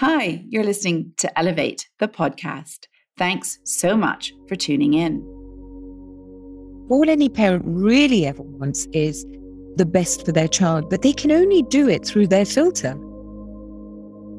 [0.00, 2.86] Hi, you're listening to Elevate, the podcast.
[3.18, 5.20] Thanks so much for tuning in.
[6.88, 9.26] All any parent really ever wants is
[9.76, 12.98] the best for their child, but they can only do it through their filter.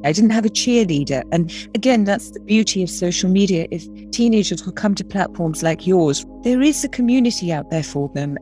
[0.04, 1.22] I didn't have a cheerleader.
[1.30, 3.68] And again, that's the beauty of social media.
[3.70, 8.10] If teenagers will come to platforms like yours, there is a community out there for
[8.16, 8.36] them.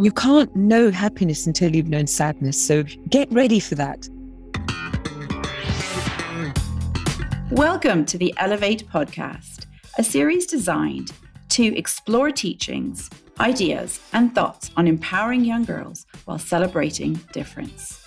[0.00, 2.66] You can't know happiness until you've known sadness.
[2.66, 4.08] So get ready for that.
[7.52, 9.64] Welcome to the Elevate podcast,
[9.96, 11.12] a series designed
[11.48, 13.08] to explore teachings,
[13.40, 18.04] ideas, and thoughts on empowering young girls while celebrating difference.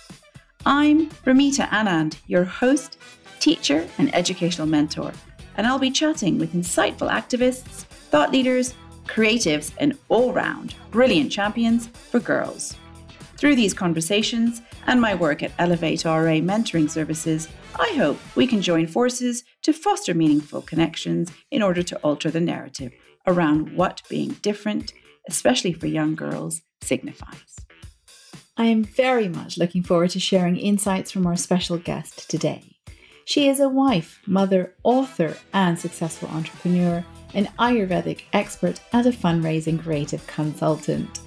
[0.64, 2.98] I'm Ramita Anand, your host,
[3.40, 5.12] teacher, and educational mentor,
[5.56, 7.82] and I'll be chatting with insightful activists,
[8.12, 8.74] thought leaders,
[9.06, 12.76] creatives, and all round brilliant champions for girls.
[13.38, 17.48] Through these conversations and my work at Elevate RA Mentoring Services,
[17.78, 22.40] I hope we can join forces to foster meaningful connections in order to alter the
[22.40, 22.92] narrative
[23.26, 24.92] around what being different,
[25.28, 27.56] especially for young girls, signifies.
[28.58, 32.76] I am very much looking forward to sharing insights from our special guest today.
[33.24, 39.82] She is a wife, mother, author, and successful entrepreneur, an Ayurvedic expert, and a fundraising
[39.82, 41.20] creative consultant.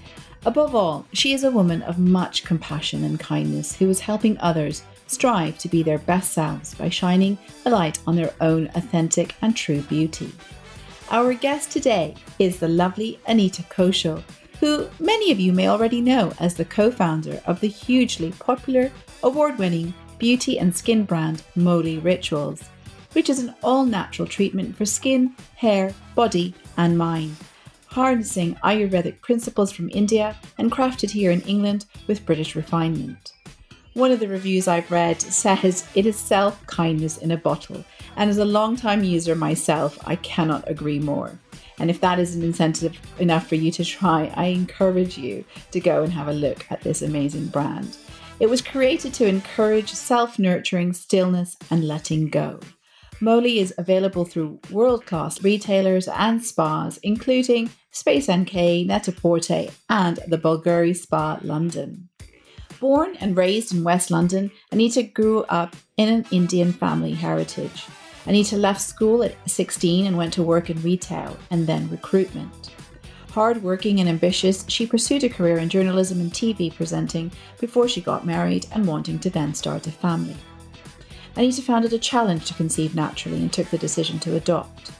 [0.45, 4.83] Above all, she is a woman of much compassion and kindness who is helping others
[5.07, 9.55] strive to be their best selves by shining a light on their own authentic and
[9.55, 10.31] true beauty.
[11.11, 14.23] Our guest today is the lovely Anita Kaushal,
[14.59, 18.91] who many of you may already know as the co founder of the hugely popular,
[19.21, 22.63] award winning beauty and skin brand Mauli Rituals,
[23.13, 27.35] which is an all natural treatment for skin, hair, body, and mind,
[27.85, 33.34] harnessing Ayurvedic principles from India and crafted here in England with British refinement.
[33.95, 37.85] One of the reviews I've read says it is self kindness in a bottle,
[38.17, 41.39] and as a long-time user myself, I cannot agree more.
[41.79, 45.79] And if that is an incentive enough for you to try, I encourage you to
[45.79, 47.95] go and have a look at this amazing brand.
[48.41, 52.59] It was created to encourage self nurturing, stillness, and letting go.
[53.21, 60.37] Mauli is available through world class retailers and spas, including Space NK, Net-a-Porter, and the
[60.37, 62.09] Bulgari Spa London.
[62.79, 67.85] Born and raised in West London, Anita grew up in an Indian family heritage.
[68.25, 72.71] Anita left school at 16 and went to work in retail and then recruitment.
[73.31, 78.25] Hardworking and ambitious, she pursued a career in journalism and TV presenting before she got
[78.25, 80.37] married and wanting to then start a family.
[81.35, 84.91] Anita found it a challenge to conceive naturally and took the decision to adopt.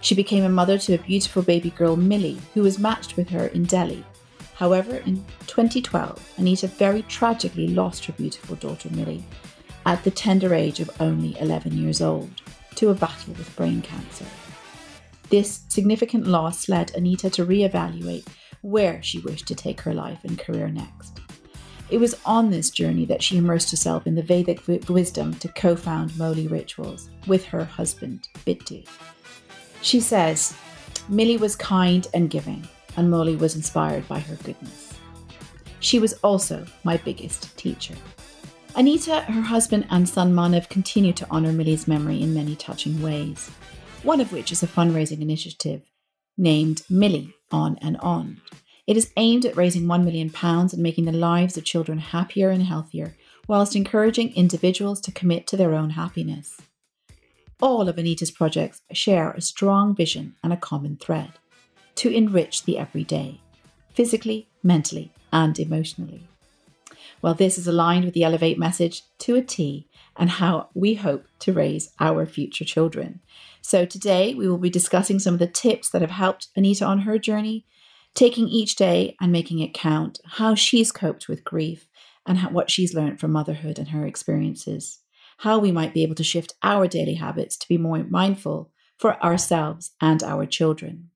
[0.00, 3.46] She became a mother to a beautiful baby girl, Millie, who was matched with her
[3.48, 4.04] in Delhi.
[4.54, 9.24] However, in 2012, Anita very tragically lost her beautiful daughter, Millie,
[9.86, 12.30] at the tender age of only 11 years old
[12.76, 14.26] to a battle with brain cancer.
[15.30, 18.26] This significant loss led Anita to reevaluate
[18.60, 21.20] where she wished to take her life and career next.
[21.90, 25.76] It was on this journey that she immersed herself in the Vedic wisdom to co
[25.76, 28.86] found Mauli Rituals with her husband, Bittu.
[29.82, 30.56] She says,
[31.08, 32.66] Millie was kind and giving,
[32.96, 34.94] and Mauli was inspired by her goodness.
[35.80, 37.94] She was also my biggest teacher.
[38.74, 43.50] Anita, her husband, and son Manav continue to honour Millie's memory in many touching ways,
[44.02, 45.82] one of which is a fundraising initiative
[46.38, 48.40] named Millie On and On.
[48.86, 52.62] It is aimed at raising £1 million and making the lives of children happier and
[52.62, 53.14] healthier,
[53.46, 56.60] whilst encouraging individuals to commit to their own happiness.
[57.60, 61.32] All of Anita's projects share a strong vision and a common thread
[61.96, 63.40] to enrich the everyday,
[63.92, 66.28] physically, mentally, and emotionally.
[67.20, 69.86] Well, this is aligned with the Elevate message to a T
[70.16, 73.20] and how we hope to raise our future children.
[73.60, 77.00] So, today we will be discussing some of the tips that have helped Anita on
[77.00, 77.64] her journey,
[78.14, 81.88] taking each day and making it count, how she's coped with grief,
[82.26, 84.98] and how, what she's learned from motherhood and her experiences,
[85.38, 89.22] how we might be able to shift our daily habits to be more mindful for
[89.22, 91.10] ourselves and our children.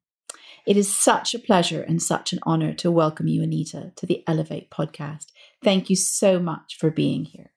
[0.67, 4.25] It is such a pleasure and such an honor to welcome you, Anita, to the
[4.27, 5.27] Elevate podcast.
[5.63, 7.53] Thank you so much for being here.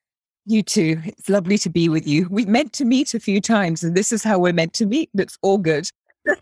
[0.45, 1.01] You too.
[1.03, 2.27] It's lovely to be with you.
[2.29, 5.09] We've meant to meet a few times, and this is how we're meant to meet.
[5.15, 5.89] It's all good.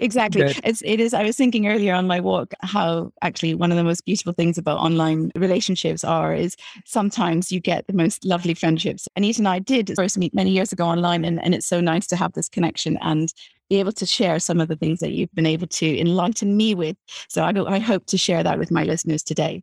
[0.00, 0.42] exactly.
[0.42, 0.60] Good.
[0.62, 3.82] It's it is I was thinking earlier on my walk how actually one of the
[3.82, 6.54] most beautiful things about online relationships are is
[6.84, 9.08] sometimes you get the most lovely friendships.
[9.16, 12.06] Anita and I did first meet many years ago online and, and it's so nice
[12.08, 13.32] to have this connection and
[13.70, 16.74] be able to share some of the things that you've been able to enlighten me
[16.74, 16.96] with.
[17.28, 19.62] So I, I hope to share that with my listeners today.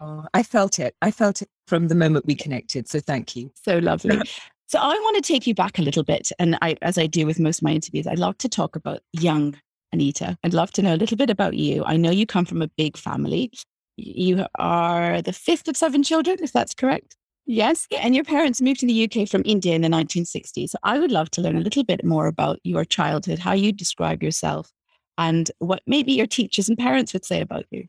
[0.00, 0.94] Oh, I felt it.
[1.02, 2.88] I felt it from the moment we connected.
[2.88, 3.50] So thank you.
[3.54, 4.20] So lovely.
[4.66, 6.30] So I want to take you back a little bit.
[6.38, 9.00] And I, as I do with most of my interviews, I love to talk about
[9.12, 9.54] young
[9.92, 10.36] Anita.
[10.42, 11.84] I'd love to know a little bit about you.
[11.84, 13.52] I know you come from a big family.
[13.96, 17.16] You are the fifth of seven children, if that's correct.
[17.46, 17.86] Yes.
[18.00, 20.70] And your parents moved to the UK from India in the 1960s.
[20.70, 23.72] So I would love to learn a little bit more about your childhood, how you
[23.72, 24.70] describe yourself,
[25.18, 27.86] and what maybe your teachers and parents would say about you.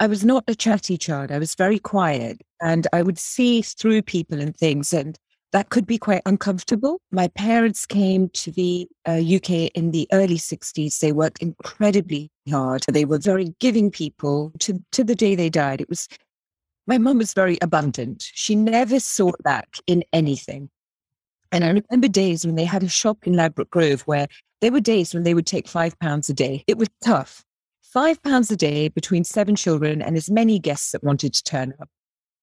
[0.00, 1.30] I was not a chatty child.
[1.30, 4.92] I was very quiet and I would see through people and things.
[4.92, 5.18] And
[5.52, 7.00] that could be quite uncomfortable.
[7.10, 10.98] My parents came to the uh, UK in the early 60s.
[10.98, 12.84] They worked incredibly hard.
[12.88, 15.80] They were very giving people to, to the day they died.
[15.80, 16.08] It was,
[16.86, 18.30] my mum was very abundant.
[18.34, 20.70] She never sought back in anything.
[21.52, 24.26] And I remember days when they had a shop in Ladbroke Grove where
[24.60, 26.64] there were days when they would take five pounds a day.
[26.66, 27.44] It was tough.
[27.82, 31.74] Five pounds a day between seven children and as many guests that wanted to turn
[31.80, 31.88] up.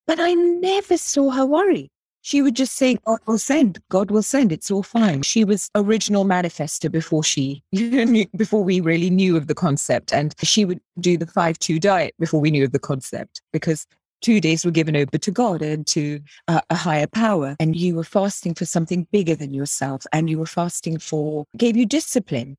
[0.05, 1.89] But I never saw her worry.
[2.21, 5.21] She would just say, God will send, God will send, it's all fine.
[5.21, 7.63] She was original manifester before she,
[8.35, 10.13] before we really knew of the concept.
[10.13, 13.87] And she would do the 5-2 diet before we knew of the concept because
[14.21, 17.55] two days were given over to God and to a higher power.
[17.59, 20.05] And you were fasting for something bigger than yourself.
[20.11, 22.57] And you were fasting for, gave you discipline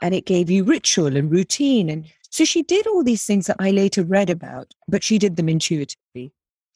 [0.00, 1.88] and it gave you ritual and routine.
[1.88, 5.36] And so she did all these things that I later read about, but she did
[5.36, 6.32] them intuitively.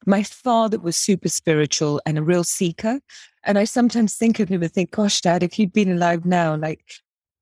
[0.07, 3.01] My father was super spiritual and a real seeker.
[3.43, 6.57] And I sometimes think of him and think, gosh, dad, if you'd been alive now,
[6.57, 6.81] like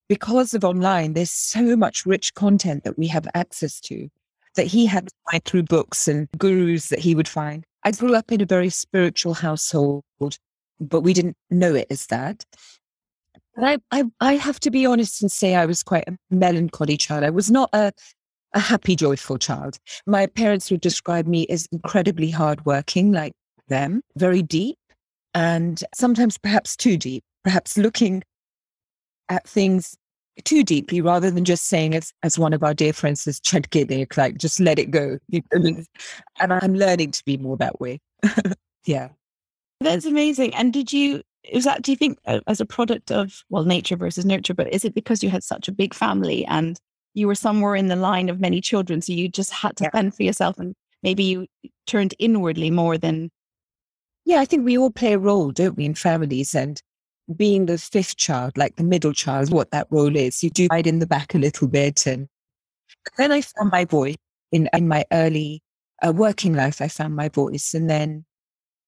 [0.09, 4.09] because of online, there's so much rich content that we have access to
[4.57, 7.65] that he had to find through books and gurus that he would find.
[7.83, 10.05] I grew up in a very spiritual household,
[10.81, 12.45] but we didn't know it as that.
[13.55, 16.97] But I, I, I have to be honest and say I was quite a melancholy
[16.97, 17.25] child.
[17.25, 17.93] I was not a
[18.55, 19.79] a happy, joyful child.
[20.07, 23.33] My parents would describe me as incredibly hardworking, like
[23.69, 24.79] them, very deep,
[25.35, 28.23] and sometimes perhaps too deep, perhaps looking
[29.29, 29.97] at things
[30.45, 33.41] too deeply rather than just saying, as, as one of our dear friends says,
[34.17, 35.19] like just let it go.
[35.61, 35.87] and
[36.41, 38.01] I'm learning to be more that way.
[38.87, 39.09] yeah.
[39.81, 40.55] That's amazing.
[40.55, 43.97] And did you, is that, do you think, uh, as a product of, well, nature
[43.97, 46.79] versus nurture, but is it because you had such a big family and
[47.15, 49.01] you were somewhere in the line of many children.
[49.01, 49.91] So you just had to yeah.
[49.91, 51.47] fend for yourself and maybe you
[51.87, 53.31] turned inwardly more than.
[54.25, 56.55] Yeah, I think we all play a role, don't we, in families?
[56.55, 56.81] And
[57.37, 60.87] being the fifth child, like the middle child, what that role is, you do hide
[60.87, 62.07] in the back a little bit.
[62.07, 62.29] And
[63.17, 64.17] then I found my voice
[64.53, 65.63] in, in my early
[66.07, 66.81] uh, working life.
[66.81, 67.75] I found my voice.
[67.75, 68.25] And then,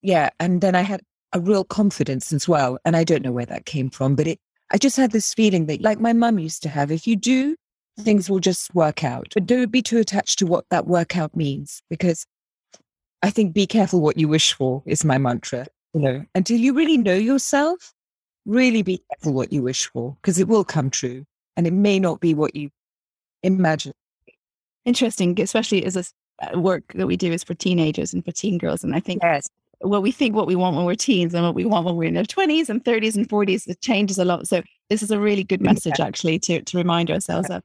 [0.02, 1.00] yeah, and then I had
[1.32, 2.78] a real confidence as well.
[2.84, 4.38] And I don't know where that came from, but it,
[4.70, 7.56] I just had this feeling that, like my mum used to have, if you do
[7.98, 9.28] things will just work out.
[9.34, 12.26] But don't be too attached to what that workout means because
[13.22, 15.66] I think be careful what you wish for is my mantra.
[15.94, 17.92] You know, until you really know yourself,
[18.46, 21.26] really be careful what you wish for because it will come true
[21.56, 22.70] and it may not be what you
[23.43, 23.93] imagine.
[24.84, 26.04] Interesting, especially as a
[26.43, 28.84] uh, work that we do is for teenagers and for teen girls.
[28.84, 29.48] And I think yes.
[29.81, 32.08] what we think what we want when we're teens and what we want when we're
[32.08, 34.46] in our 20s and 30s and 40s, it changes a lot.
[34.46, 36.06] So this is a really good message yeah.
[36.06, 37.56] actually to, to remind ourselves yeah.
[37.56, 37.62] of.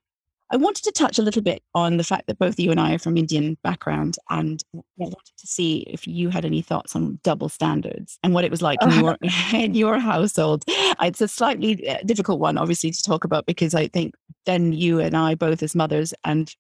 [0.52, 2.94] I wanted to touch a little bit on the fact that both you and I
[2.94, 7.20] are from Indian background, and I wanted to see if you had any thoughts on
[7.24, 9.18] double standards and what it was like in your
[9.54, 10.66] in your household.
[10.68, 14.14] It's a slightly uh, difficult one, obviously, to talk about because I think
[14.46, 16.54] then you and I, both as mothers, and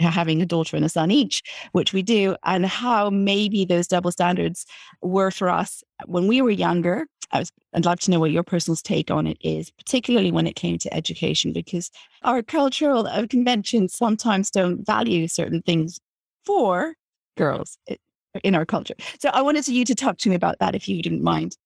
[0.00, 1.42] having a daughter and a son each,
[1.72, 4.66] which we do, and how maybe those double standards
[5.02, 8.42] were for us when we were younger I was, I'd love to know what your
[8.42, 11.90] personal take on it is, particularly when it came to education, because
[12.22, 15.98] our cultural uh, conventions sometimes don't value certain things
[16.44, 16.94] for
[17.36, 17.96] girls eh,
[18.44, 18.94] in our culture.
[19.18, 21.56] So I wanted you to talk to me about that if you didn't mind.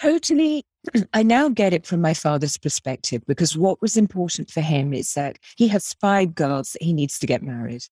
[0.00, 0.64] Totally.
[1.12, 5.14] I now get it from my father's perspective because what was important for him is
[5.14, 7.84] that he has five girls that he needs to get married.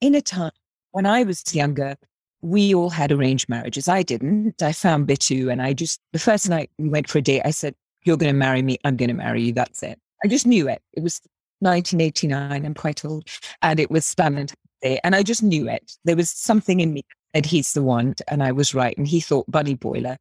[0.00, 0.52] In a time
[0.92, 1.96] when I was younger,
[2.42, 3.88] we all had arranged marriages.
[3.88, 4.62] I didn't.
[4.62, 7.50] I found Bittu and I just, the first night we went for a date, I
[7.50, 7.74] said,
[8.04, 8.78] You're going to marry me.
[8.84, 9.52] I'm going to marry you.
[9.52, 9.98] That's it.
[10.24, 10.82] I just knew it.
[10.92, 11.20] It was
[11.60, 12.64] 1989.
[12.64, 13.28] I'm quite old.
[13.62, 15.00] And it was Valentine's Day.
[15.02, 15.92] And I just knew it.
[16.04, 17.02] There was something in me
[17.34, 18.14] that he's the one.
[18.28, 18.96] And I was right.
[18.96, 20.18] And he thought bunny boiler,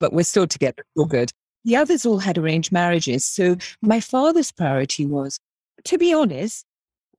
[0.00, 0.84] but we're still together.
[0.96, 1.30] All good.
[1.66, 3.24] The others all had arranged marriages.
[3.24, 5.40] So my father's priority was,
[5.84, 6.64] to be honest,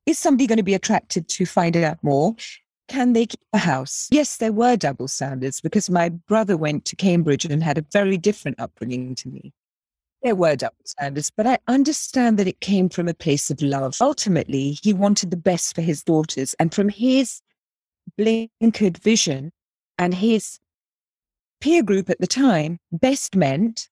[0.06, 2.34] is somebody going to be attracted to find out more?
[2.88, 4.08] Can they keep a house?
[4.10, 8.18] Yes, there were double standards because my brother went to Cambridge and had a very
[8.18, 9.51] different upbringing to me.
[10.24, 13.98] There were double standards, but I understand that it came from a place of love.
[14.00, 16.56] Ultimately, he wanted the best for his daughters.
[16.58, 17.42] And from his
[18.18, 19.51] blinkered vision
[20.00, 20.58] and his
[21.60, 23.89] peer group at the time best meant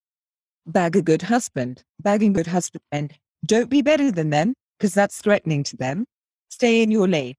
[0.68, 1.84] bag a good husband.
[2.02, 3.14] Bagging good husband meant
[3.46, 6.06] don't be better than them because that's threatening to them.
[6.50, 7.36] Stay in your lane.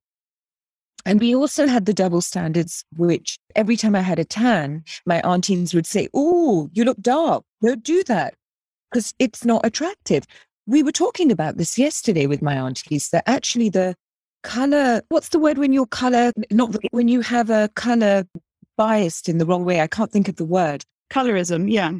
[1.04, 5.20] And we also had the double standards, which every time I had a tan, my
[5.20, 7.44] aunties would say, Oh, you look dark.
[7.62, 8.34] Don't do that
[8.90, 10.24] because it's not attractive.
[10.66, 13.94] We were talking about this yesterday with my aunties that actually the
[14.42, 18.24] color, what's the word when your color, not when you have a color
[18.76, 19.80] biased in the wrong way?
[19.80, 20.84] I can't think of the word.
[21.10, 21.92] Colorism, yeah.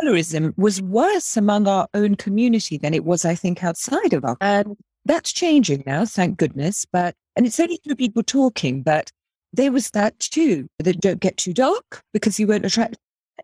[0.00, 4.36] Colorism was worse among our own community than it was, I think, outside of our.
[4.40, 6.84] And that's changing now, thank goodness.
[6.90, 9.10] But, and it's only through people talking, but
[9.52, 12.96] there was that too, that don't get too dark because you won't attract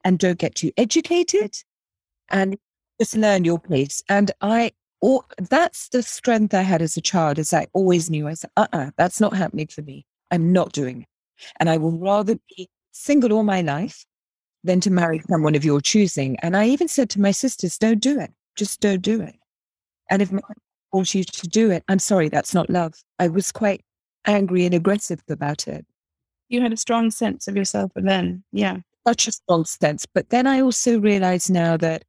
[0.04, 1.54] and don't get too educated
[2.30, 2.56] and
[3.00, 4.02] just learn your place.
[4.08, 8.26] And I, or that's the strength I had as a child is I always knew
[8.26, 10.04] I said, uh-uh, that's not happening for me.
[10.30, 11.08] I'm not doing it.
[11.58, 14.04] And I will rather be single all my life
[14.64, 16.38] than to marry someone of your choosing.
[16.40, 18.32] And I even said to my sisters, don't do it.
[18.56, 19.36] Just don't do it.
[20.10, 20.40] And if my
[20.92, 22.94] force you to do it, I'm sorry, that's not love.
[23.18, 23.82] I was quite
[24.26, 25.86] angry and aggressive about it.
[26.48, 28.42] You had a strong sense of yourself and then.
[28.52, 28.78] Yeah.
[29.06, 30.04] Such a strong sense.
[30.04, 32.04] But then I also realize now that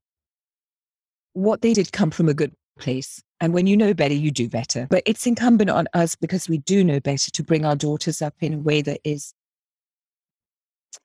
[1.34, 3.22] what they did come from a good place.
[3.40, 4.88] And when you know better, you do better.
[4.90, 8.36] But it's incumbent on us because we do know better to bring our daughters up
[8.42, 9.34] in a way that is,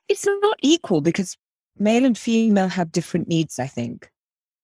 [0.08, 1.36] it's not equal because
[1.78, 4.10] male and female have different needs, I think.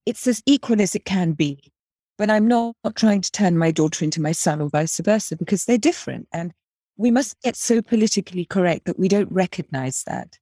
[0.07, 1.73] It's as equal as it can be.
[2.19, 5.37] But I'm not, not trying to turn my daughter into my son or vice versa
[5.37, 6.29] because they're different.
[6.33, 6.53] And
[6.97, 10.39] we must get so politically correct that we don't recognize that.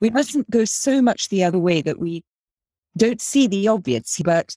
[0.00, 2.24] We mustn't go so much the other way that we
[2.96, 4.56] don't see the obvious, but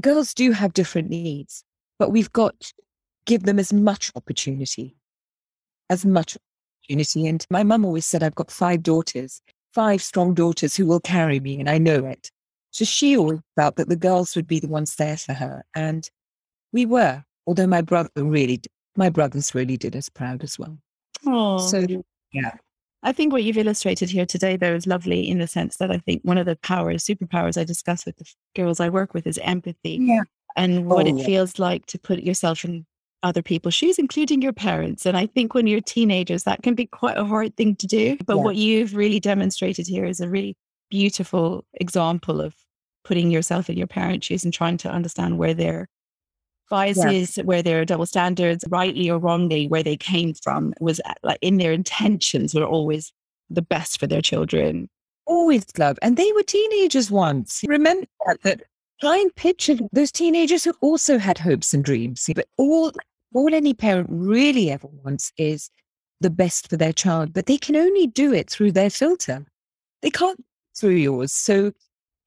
[0.00, 1.64] girls do have different needs,
[1.98, 2.74] but we've got to
[3.24, 4.96] give them as much opportunity,
[5.88, 6.36] as much
[6.88, 7.26] opportunity.
[7.26, 9.40] And my mum always said, I've got five daughters,
[9.72, 12.30] five strong daughters who will carry me, and I know it.
[12.70, 15.64] So she always felt that the girls would be the ones there for her.
[15.74, 16.08] And
[16.72, 18.60] we were, although my brother really,
[18.96, 20.78] my brothers really did us proud as well.
[21.26, 21.84] Oh, so
[22.32, 22.52] yeah.
[23.02, 25.98] I think what you've illustrated here today, though, is lovely in the sense that I
[25.98, 29.38] think one of the powers, superpowers I discuss with the girls I work with is
[29.38, 29.98] empathy.
[30.00, 30.22] Yeah.
[30.56, 31.24] And what oh, it yeah.
[31.24, 32.84] feels like to put yourself in
[33.22, 35.06] other people's shoes, including your parents.
[35.06, 38.16] And I think when you're teenagers, that can be quite a hard thing to do.
[38.26, 38.42] But yeah.
[38.42, 40.56] what you've really demonstrated here is a really
[40.90, 42.54] beautiful example of
[43.04, 45.88] putting yourself in your parents' shoes and trying to understand where their
[46.70, 47.44] biases, yeah.
[47.44, 51.56] where their double standards, rightly or wrongly, where they came from, was uh, like in
[51.56, 53.12] their intentions were always
[53.50, 54.88] the best for their children.
[55.26, 55.98] Always love.
[56.02, 57.62] And they were teenagers once.
[57.66, 58.62] Remember that, that
[59.00, 62.28] try and picture those teenagers who also had hopes and dreams.
[62.34, 62.92] But all
[63.34, 65.70] all any parent really ever wants is
[66.20, 69.44] the best for their child, but they can only do it through their filter.
[70.02, 70.42] They can't
[70.76, 71.32] through yours.
[71.32, 71.72] So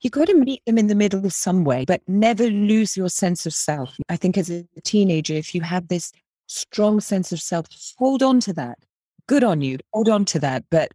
[0.01, 3.45] you've got to meet them in the middle some way, but never lose your sense
[3.45, 3.95] of self.
[4.09, 6.11] I think as a teenager, if you have this
[6.47, 8.77] strong sense of self, hold on to that.
[9.27, 9.77] Good on you.
[9.93, 10.65] Hold on to that.
[10.69, 10.91] But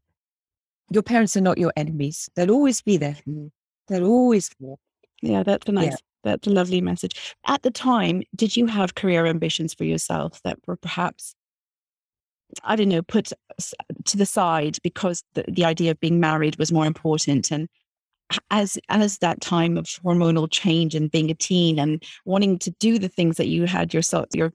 [0.90, 2.28] your parents are not your enemies.
[2.36, 3.52] They'll always be there for you.
[3.88, 4.76] They'll always be there.
[5.22, 5.96] Yeah, that's a nice, yeah.
[6.24, 7.34] that's a lovely message.
[7.46, 11.34] At the time, did you have career ambitions for yourself that were perhaps
[12.64, 13.32] I don't know, put
[14.04, 17.68] to the side because the, the idea of being married was more important and
[18.50, 22.98] as as that time of hormonal change and being a teen and wanting to do
[22.98, 24.02] the things that you had your
[24.34, 24.52] your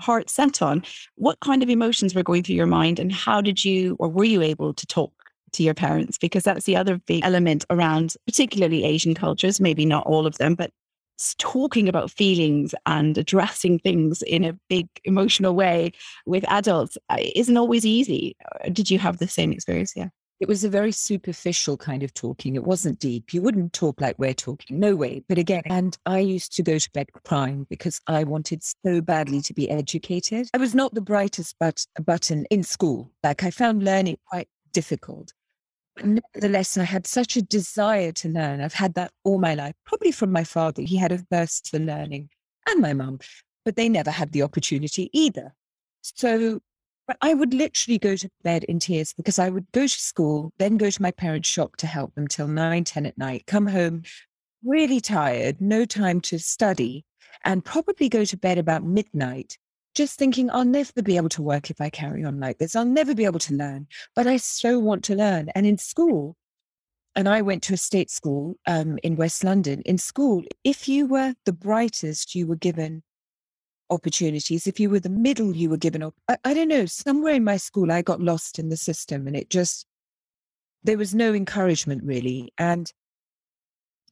[0.00, 0.82] heart set on
[1.14, 4.24] what kind of emotions were going through your mind and how did you or were
[4.24, 5.12] you able to talk
[5.54, 10.06] to your parents because that's the other big element around particularly asian cultures maybe not
[10.06, 10.70] all of them but
[11.38, 15.92] talking about feelings and addressing things in a big emotional way
[16.26, 20.08] with adults uh, isn't always easy uh, did you have the same experience yeah
[20.40, 22.56] it was a very superficial kind of talking.
[22.56, 23.32] It wasn't deep.
[23.32, 24.78] You wouldn't talk like we're talking.
[24.78, 25.22] No way.
[25.28, 29.40] But again, and I used to go to bed crying because I wanted so badly
[29.42, 30.48] to be educated.
[30.52, 33.10] I was not the brightest but, button in school.
[33.22, 35.32] Like I found learning quite difficult.
[36.02, 38.60] Nevertheless, I had such a desire to learn.
[38.60, 40.82] I've had that all my life, probably from my father.
[40.82, 42.30] He had a thirst for learning
[42.68, 43.20] and my mum,
[43.64, 45.54] but they never had the opportunity either.
[46.02, 46.60] So
[47.20, 50.78] I would literally go to bed in tears because I would go to school, then
[50.78, 54.02] go to my parents' shop to help them till nine, 10 at night, come home
[54.64, 57.04] really tired, no time to study,
[57.44, 59.58] and probably go to bed about midnight,
[59.94, 62.74] just thinking, I'll never be able to work if I carry on like this.
[62.76, 65.50] I'll never be able to learn, but I so want to learn.
[65.54, 66.36] And in school,
[67.16, 69.82] and I went to a state school um, in West London.
[69.82, 73.02] In school, if you were the brightest, you were given
[73.90, 74.66] opportunities.
[74.66, 76.14] If you were the middle, you were given up.
[76.28, 76.86] I, I don't know.
[76.86, 79.86] Somewhere in my school, I got lost in the system and it just,
[80.82, 82.52] there was no encouragement really.
[82.58, 82.90] And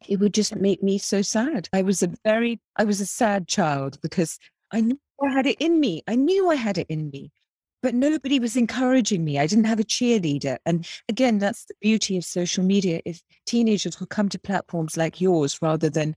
[0.09, 1.69] it would just make me so sad.
[1.73, 4.39] I was a very, I was a sad child because
[4.71, 6.03] I knew I had it in me.
[6.07, 7.31] I knew I had it in me,
[7.83, 9.39] but nobody was encouraging me.
[9.39, 10.59] I didn't have a cheerleader.
[10.67, 15.21] And again, that's the beauty of social media If teenagers will come to platforms like
[15.21, 16.17] yours rather than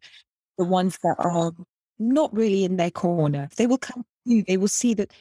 [0.58, 1.52] the ones that are
[2.00, 3.50] not really in their corner.
[3.56, 5.12] They will come they will see that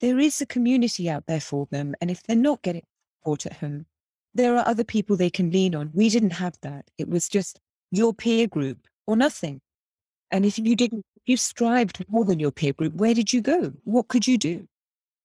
[0.00, 1.94] there is a community out there for them.
[2.00, 2.82] And if they're not getting
[3.20, 3.86] support at home,
[4.34, 5.90] there are other people they can lean on.
[5.92, 6.88] We didn't have that.
[6.96, 9.60] It was just your peer group or nothing.
[10.30, 13.72] And if you didn't, you strived more than your peer group, where did you go?
[13.84, 14.66] What could you do?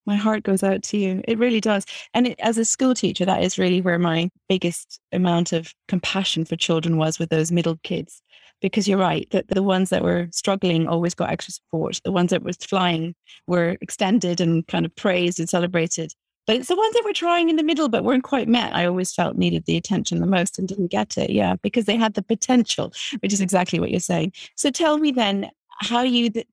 [0.05, 1.21] My heart goes out to you.
[1.27, 1.85] It really does.
[2.13, 6.45] And it, as a school teacher, that is really where my biggest amount of compassion
[6.45, 8.21] for children was with those middle kids.
[8.61, 11.99] Because you're right, that the ones that were struggling always got extra support.
[12.03, 13.13] The ones that were flying
[13.45, 16.13] were extended and kind of praised and celebrated.
[16.47, 18.85] But it's the ones that were trying in the middle but weren't quite met, I
[18.85, 21.29] always felt needed the attention the most and didn't get it.
[21.29, 24.31] Yeah, because they had the potential, which is exactly what you're saying.
[24.55, 26.47] So tell me then how you th-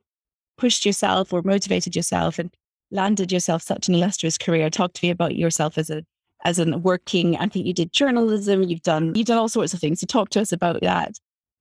[0.57, 2.55] pushed yourself or motivated yourself and
[2.91, 4.71] landed yourself such an illustrious career.
[4.71, 6.05] Talk to me about yourself as a
[6.45, 7.37] as a working.
[7.37, 8.63] I think you did journalism.
[8.63, 10.01] You've done you've done all sorts of things.
[10.01, 11.15] So talk to us about that.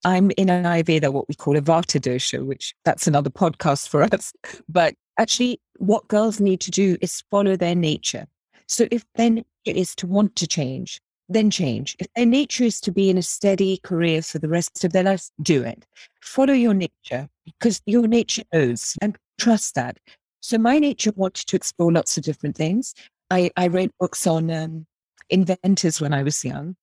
[0.05, 4.03] I'm in an Ayurveda, what we call a Vata dosha, which that's another podcast for
[4.13, 4.33] us.
[4.67, 8.25] But actually, what girls need to do is follow their nature.
[8.67, 10.99] So if their nature is to want to change,
[11.29, 11.95] then change.
[11.99, 15.03] If their nature is to be in a steady career for the rest of their
[15.03, 15.85] lives, do it.
[16.21, 19.97] Follow your nature because your nature knows and trust that.
[20.41, 22.93] So my nature wanted to explore lots of different things.
[23.31, 24.85] I, I read books on um,
[25.29, 26.75] inventors when I was young.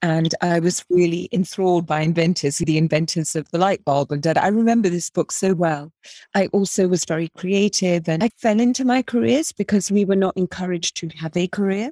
[0.00, 4.12] And I was really enthralled by inventors, the inventors of the light bulb.
[4.12, 5.92] And I remember this book so well.
[6.36, 10.36] I also was very creative and I fell into my careers because we were not
[10.36, 11.90] encouraged to have a career.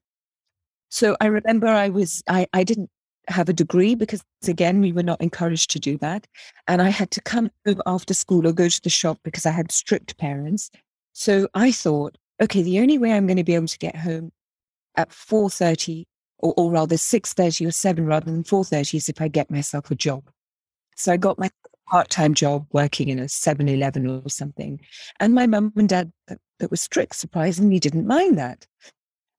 [0.88, 2.90] So I remember I was, I, I didn't
[3.28, 6.26] have a degree because again, we were not encouraged to do that.
[6.69, 9.50] And I had to come home after school or go to the shop because I
[9.50, 10.71] had strict parents.
[11.13, 14.32] So I thought, okay, the only way I'm going to be able to get home
[14.97, 16.04] at 4.30
[16.39, 19.95] or, or rather 6.30 or 7 rather than 4.30 is if I get myself a
[19.95, 20.25] job.
[20.97, 21.50] So I got my
[21.89, 24.80] part-time job working in a 7-Eleven or something.
[25.21, 28.67] And my mum and dad that, was strict, surprisingly didn't mind that.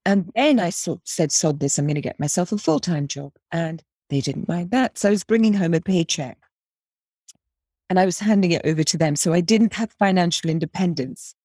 [0.08, 3.34] And then I sort said, sod this, I'm going to get myself a full-time job.
[3.52, 4.98] And they didn't mind that.
[4.98, 6.38] So I was bringing home a paycheck
[7.90, 9.18] and I was handing it over to them.
[9.18, 11.36] So I didn't have financial independence.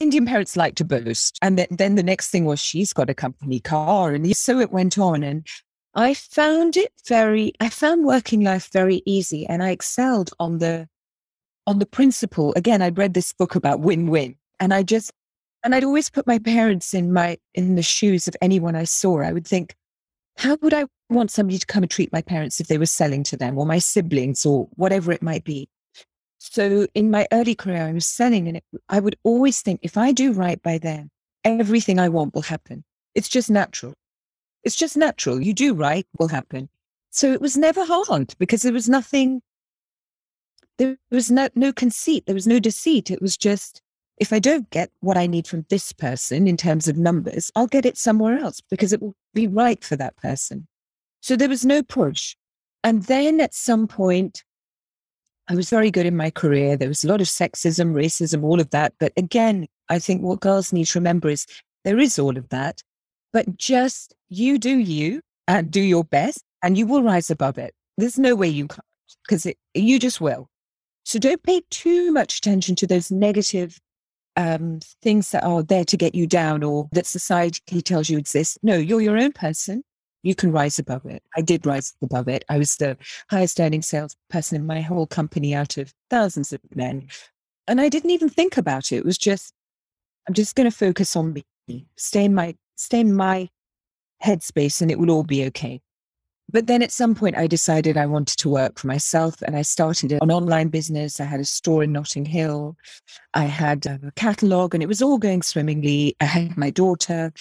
[0.00, 1.38] Indian parents like to boast.
[1.42, 4.12] And then, then the next thing was she's got a company car.
[4.12, 5.22] And so it went on.
[5.22, 5.46] And
[5.94, 9.46] I found it very, I found working life very easy.
[9.46, 10.88] And I excelled on the,
[11.68, 12.52] on the principle.
[12.56, 14.34] Again, I'd read this book about win-win.
[14.58, 15.12] And I just,
[15.64, 19.20] and I'd always put my parents in my, in the shoes of anyone I saw.
[19.20, 19.74] I would think,
[20.36, 23.24] how would I want somebody to come and treat my parents if they were selling
[23.24, 25.68] to them or my siblings or whatever it might be?
[26.38, 29.96] So in my early career, I was selling and it, I would always think if
[29.96, 31.10] I do right by them,
[31.44, 32.84] everything I want will happen.
[33.14, 33.94] It's just natural.
[34.62, 35.40] It's just natural.
[35.40, 36.68] You do right will happen.
[37.10, 39.42] So it was never hard because there was nothing,
[40.76, 42.26] there was no, no conceit.
[42.26, 43.10] There was no deceit.
[43.10, 43.82] It was just,
[44.20, 47.66] if I don't get what I need from this person in terms of numbers, I'll
[47.66, 50.66] get it somewhere else because it will be right for that person.
[51.20, 52.36] So there was no push.
[52.84, 54.44] And then at some point,
[55.48, 56.76] I was very good in my career.
[56.76, 58.92] There was a lot of sexism, racism, all of that.
[59.00, 61.46] But again, I think what girls need to remember is
[61.84, 62.82] there is all of that,
[63.32, 67.74] but just you do you and do your best and you will rise above it.
[67.96, 68.82] There's no way you can't
[69.26, 70.48] because you just will.
[71.04, 73.80] So don't pay too much attention to those negative
[74.38, 78.58] um, things that are there to get you down or that society tells you exist.
[78.62, 79.82] No, you're your own person
[80.22, 81.22] you can rise above it.
[81.36, 82.44] I did rise above it.
[82.48, 82.96] I was the
[83.30, 87.08] highest earning salesperson in my whole company out of thousands of men.
[87.66, 88.96] And I didn't even think about it.
[88.96, 89.52] It was just,
[90.26, 91.32] I'm just going to focus on
[91.68, 93.48] me, stay in my, stay in my
[94.22, 95.80] headspace and it will all be okay.
[96.50, 99.62] But then at some point I decided I wanted to work for myself and I
[99.62, 101.20] started an online business.
[101.20, 102.76] I had a store in Notting Hill.
[103.34, 106.16] I had a catalog and it was all going swimmingly.
[106.20, 107.32] I had my daughter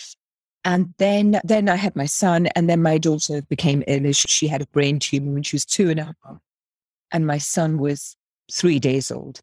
[0.68, 4.12] and then, then I had my son, and then my daughter became ill.
[4.12, 6.40] She had a brain tumor when she was two and a half,
[7.10, 8.18] and my son was
[8.52, 9.40] three days old.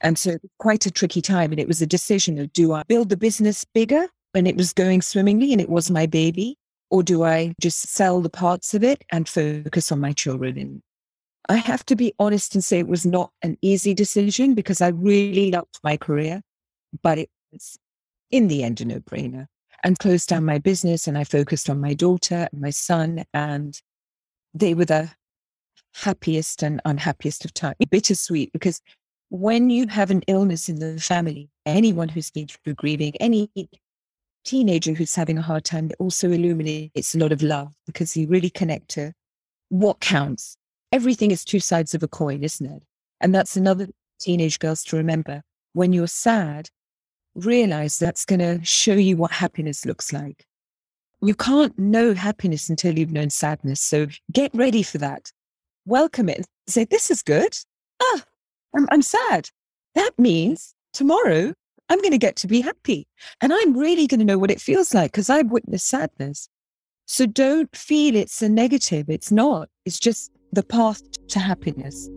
[0.00, 1.50] And so, quite a tricky time.
[1.50, 4.72] And it was a decision of do I build the business bigger when it was
[4.72, 6.56] going swimmingly and it was my baby,
[6.90, 10.58] or do I just sell the parts of it and focus on my children?
[10.58, 10.82] And
[11.48, 14.88] I have to be honest and say it was not an easy decision because I
[14.88, 16.42] really loved my career,
[17.02, 17.78] but it was
[18.30, 19.46] in the end a no brainer.
[19.82, 23.24] And closed down my business and I focused on my daughter and my son.
[23.32, 23.80] And
[24.52, 25.10] they were the
[25.94, 27.76] happiest and unhappiest of times.
[27.90, 28.82] Bittersweet because
[29.30, 33.50] when you have an illness in the family, anyone who's been through grieving, any
[34.44, 38.26] teenager who's having a hard time, it also illuminates a lot of love because you
[38.26, 39.12] really connect to
[39.68, 40.56] what counts
[40.92, 42.82] everything is two sides of a coin, isn't it?
[43.20, 45.42] And that's another teenage girls to remember.
[45.72, 46.68] When you're sad,
[47.34, 50.46] realize that's going to show you what happiness looks like.
[51.22, 53.80] You can't know happiness until you've known sadness.
[53.80, 55.30] So get ready for that.
[55.86, 56.46] Welcome it.
[56.66, 57.56] Say, this is good.
[58.02, 58.24] Ah,
[58.74, 59.50] I'm, I'm sad.
[59.94, 61.54] That means tomorrow
[61.90, 63.06] I'm going to get to be happy.
[63.40, 66.48] And I'm really going to know what it feels like because I've witnessed sadness.
[67.06, 69.10] So don't feel it's a negative.
[69.10, 69.68] It's not.
[69.84, 72.08] It's just the path to happiness.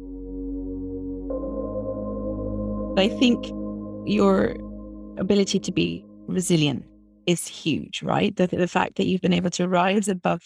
[2.96, 3.48] I think
[4.06, 4.56] your
[5.18, 6.86] ability to be resilient
[7.26, 8.36] is huge, right?
[8.36, 10.42] The, the fact that you've been able to rise above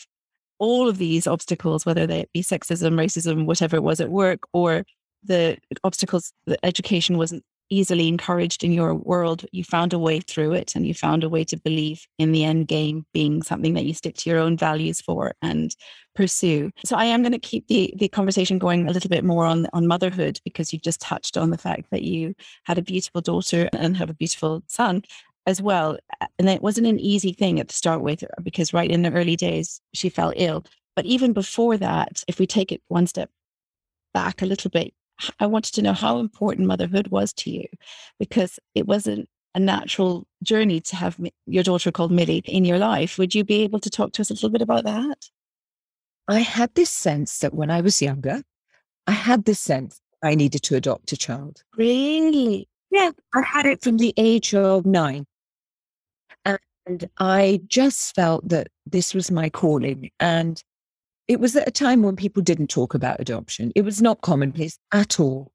[0.57, 4.85] all of these obstacles, whether they be sexism, racism, whatever it was at work, or
[5.23, 10.53] the obstacles that education wasn't easily encouraged in your world, you found a way through
[10.53, 13.85] it and you found a way to believe in the end game being something that
[13.85, 15.75] you stick to your own values for and
[16.15, 16.71] pursue.
[16.85, 19.67] So I am going to keep the, the conversation going a little bit more on,
[19.73, 23.69] on motherhood because you just touched on the fact that you had a beautiful daughter
[23.73, 25.03] and have a beautiful son
[25.45, 25.97] as well.
[26.39, 29.35] And it wasn't an easy thing at the start with because right in the early
[29.35, 30.65] days, she fell ill.
[30.95, 33.29] But even before that, if we take it one step
[34.13, 34.93] back a little bit,
[35.39, 37.65] I wanted to know how important motherhood was to you
[38.19, 43.17] because it wasn't a natural journey to have your daughter called Millie in your life.
[43.17, 45.29] Would you be able to talk to us a little bit about that?
[46.27, 48.43] I had this sense that when I was younger,
[49.07, 51.63] I had this sense I needed to adopt a child.
[51.77, 52.67] Really?
[52.91, 55.25] Yeah, I had it from the age of nine.
[56.45, 60.09] And I just felt that this was my calling.
[60.19, 60.61] And
[61.27, 63.71] it was at a time when people didn't talk about adoption.
[63.75, 65.51] It was not commonplace at all.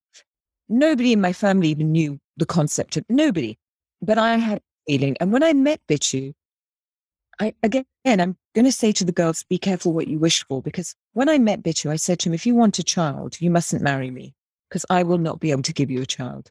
[0.69, 3.57] Nobody in my family even knew the concept of nobody.
[4.01, 5.17] But I had a feeling.
[5.21, 6.35] And when I met Bittu,
[7.41, 10.61] I again I'm going to say to the girls, be careful what you wish for,
[10.61, 13.51] because when I met Bittu, I said to him, if you want a child, you
[13.51, 14.35] mustn't marry me,
[14.69, 16.51] because I will not be able to give you a child.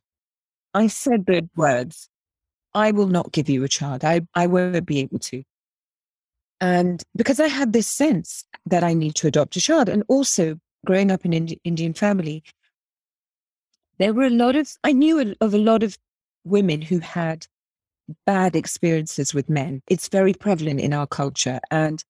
[0.73, 2.09] I said the words,
[2.73, 4.03] I will not give you a child.
[4.03, 5.43] I, I won't be able to.
[6.61, 10.59] And because I had this sense that I need to adopt a child, and also
[10.85, 12.43] growing up in an Indian family,
[13.97, 15.97] there were a lot of, I knew of a lot of
[16.43, 17.47] women who had
[18.25, 19.81] bad experiences with men.
[19.87, 21.59] It's very prevalent in our culture.
[21.71, 22.03] And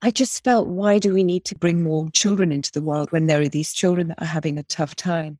[0.00, 3.26] I just felt, why do we need to bring more children into the world when
[3.26, 5.38] there are these children that are having a tough time?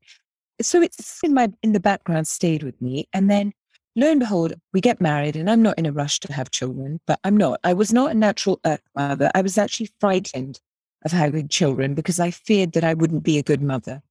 [0.61, 3.09] So it's in my in the background stayed with me.
[3.13, 3.53] And then
[3.97, 7.01] lo and behold, we get married, and I'm not in a rush to have children,
[7.07, 7.61] but I'm not.
[7.65, 9.31] I was not a natural earth mother.
[9.35, 10.61] I was actually frightened
[11.05, 14.03] of having children because I feared that I wouldn't be a good mother.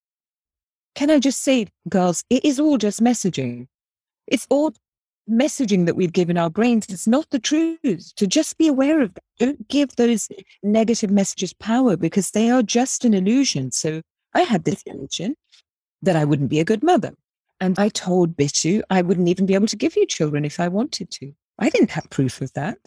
[0.95, 3.67] Can I just say, girls, it is all just messaging.
[4.27, 4.73] It's all
[5.29, 6.85] messaging that we've given our brains.
[6.89, 8.13] It's not the truth.
[8.15, 9.23] To just be aware of that.
[9.39, 10.27] Don't give those
[10.63, 13.71] negative messages power because they are just an illusion.
[13.71, 14.01] So
[14.33, 15.35] I had this illusion
[16.01, 17.13] that I wouldn't be a good mother.
[17.61, 20.67] And I told Bittu I wouldn't even be able to give you children if I
[20.67, 21.31] wanted to.
[21.59, 22.77] I didn't have proof of that.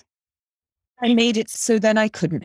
[1.00, 2.44] I made it so then I couldn't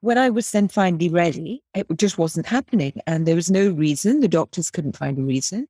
[0.00, 3.00] When I was then finally ready, it just wasn't happening.
[3.06, 4.18] And there was no reason.
[4.18, 5.68] The doctors couldn't find a reason.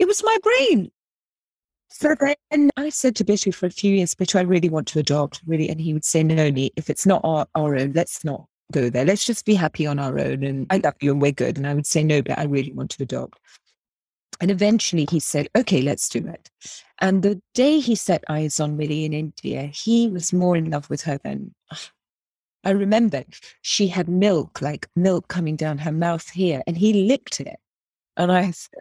[0.00, 0.90] It was my brain.
[1.90, 2.16] So
[2.50, 5.42] then I said to Bittu for a few years, Bittu, I really want to adopt,
[5.46, 5.68] really.
[5.68, 8.90] And he would say, no, nee, if it's not our, our own, let's not go
[8.90, 9.04] there.
[9.04, 10.42] Let's just be happy on our own.
[10.42, 11.56] And I love you and we're good.
[11.56, 13.38] And I would say, no, but I really want to adopt.
[14.40, 16.50] And eventually he said, okay, let's do it.
[17.00, 20.90] And the day he set eyes on Millie in India, he was more in love
[20.90, 21.90] with her than ah,
[22.64, 23.24] I remember
[23.62, 27.56] she had milk, like milk coming down her mouth here, and he licked it.
[28.16, 28.80] And I said,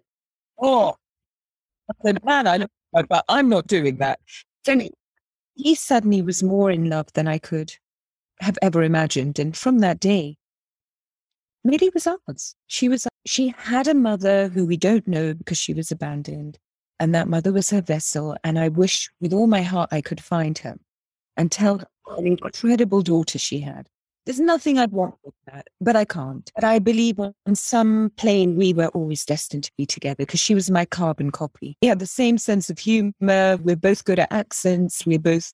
[0.60, 0.96] Oh,
[1.89, 4.20] I said, man, I but I'm not doing that.
[4.66, 4.80] So
[5.56, 7.74] he suddenly was more in love than I could
[8.39, 9.39] have ever imagined.
[9.39, 10.38] And from that day,
[11.63, 12.56] Millie was ours.
[12.67, 16.60] She was she had a mother who we don't know because she was abandoned,
[16.99, 18.36] and that mother was her vessel.
[18.43, 20.78] And I wish with all my heart I could find her
[21.38, 23.88] and tell her what an incredible daughter she had.
[24.26, 26.49] There's nothing I'd want with that, but I can't.
[26.56, 30.56] But I believe on some plane we were always destined to be together because she
[30.56, 31.78] was my carbon copy.
[31.82, 33.58] We had the same sense of humor.
[33.58, 35.06] We're both good at accents.
[35.06, 35.52] We're both,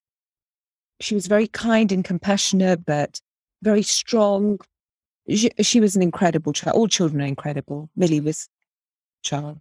[0.99, 3.19] she was very kind and compassionate, but
[3.63, 4.59] very strong,
[5.29, 6.75] she, she was an incredible child.
[6.75, 7.89] All children are incredible.
[7.95, 8.49] Millie was
[9.23, 9.59] child.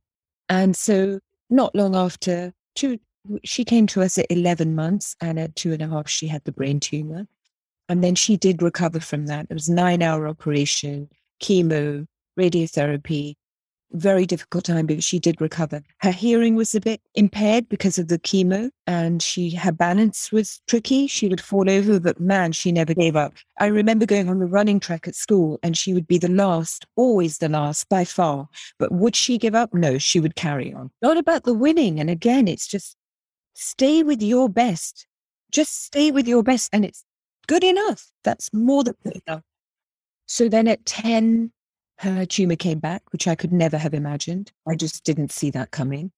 [0.48, 2.98] And so not long after, two,
[3.44, 6.44] she came to us at 11 months and at two and a half, she had
[6.44, 7.26] the brain tumor.
[7.88, 9.46] And then she did recover from that.
[9.48, 11.08] It was nine hour operation,
[11.42, 12.06] chemo,
[12.38, 13.36] radiotherapy,
[13.92, 15.82] very difficult time, but she did recover.
[15.98, 20.60] Her hearing was a bit impaired because of the chemo, and she her balance was
[20.66, 21.06] tricky.
[21.06, 23.34] She would fall over, but man, she never gave up.
[23.58, 26.86] I remember going on the running track at school, and she would be the last,
[26.96, 28.48] always the last by far.
[28.78, 29.72] But would she give up?
[29.72, 30.90] No, she would carry on.
[31.02, 31.98] Not about the winning.
[32.00, 32.96] And again, it's just
[33.54, 35.06] stay with your best.
[35.50, 37.04] Just stay with your best, and it's
[37.46, 38.10] good enough.
[38.22, 39.42] That's more than good enough.
[40.26, 41.50] So then at 10,
[41.98, 44.52] her tumor came back, which I could never have imagined.
[44.68, 46.12] I just didn't see that coming.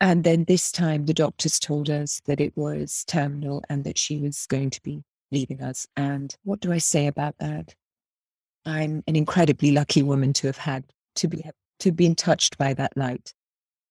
[0.00, 4.18] And then this time, the doctors told us that it was terminal and that she
[4.18, 5.86] was going to be leaving us.
[5.96, 7.74] And what do I say about that?
[8.64, 10.84] I'm an incredibly lucky woman to have had
[11.16, 11.42] to be
[11.78, 13.32] to been touched by that light.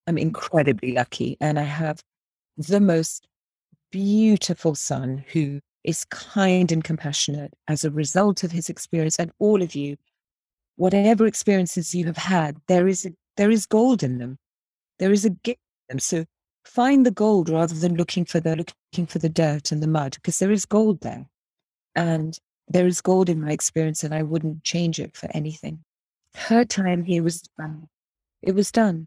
[0.06, 2.02] I'm incredibly lucky, and I have
[2.56, 3.26] the most
[3.90, 9.62] beautiful son who is kind and compassionate as a result of his experience, and all
[9.62, 9.96] of you
[10.76, 14.38] whatever experiences you have had, there is a, there is gold in them.
[14.98, 15.98] There is a gift in them.
[15.98, 16.24] So
[16.64, 20.14] find the gold rather than looking for the looking for the dirt and the mud,
[20.14, 21.26] because there is gold there.
[21.94, 25.84] And there is gold in my experience, and I wouldn't change it for anything.
[26.34, 27.88] Her time here was done.
[28.42, 29.06] It was done.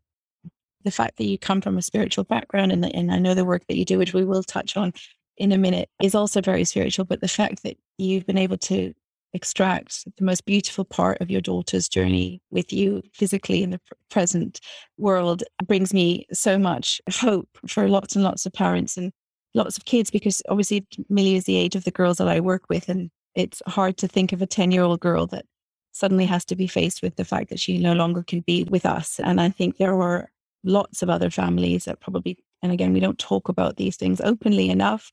[0.83, 3.45] The fact that you come from a spiritual background, and, the, and I know the
[3.45, 4.93] work that you do, which we will touch on
[5.37, 7.05] in a minute, is also very spiritual.
[7.05, 8.93] But the fact that you've been able to
[9.33, 14.59] extract the most beautiful part of your daughter's journey with you physically in the present
[14.97, 15.43] world.
[15.65, 19.11] Brings me so much hope for lots and lots of parents and
[19.53, 22.63] lots of kids because obviously Millie is the age of the girls that I work
[22.69, 25.45] with and it's hard to think of a 10 year old girl that
[25.91, 28.85] suddenly has to be faced with the fact that she no longer can be with
[28.85, 29.19] us.
[29.19, 30.29] And I think there were
[30.63, 34.69] lots of other families that probably and again we don't talk about these things openly
[34.69, 35.11] enough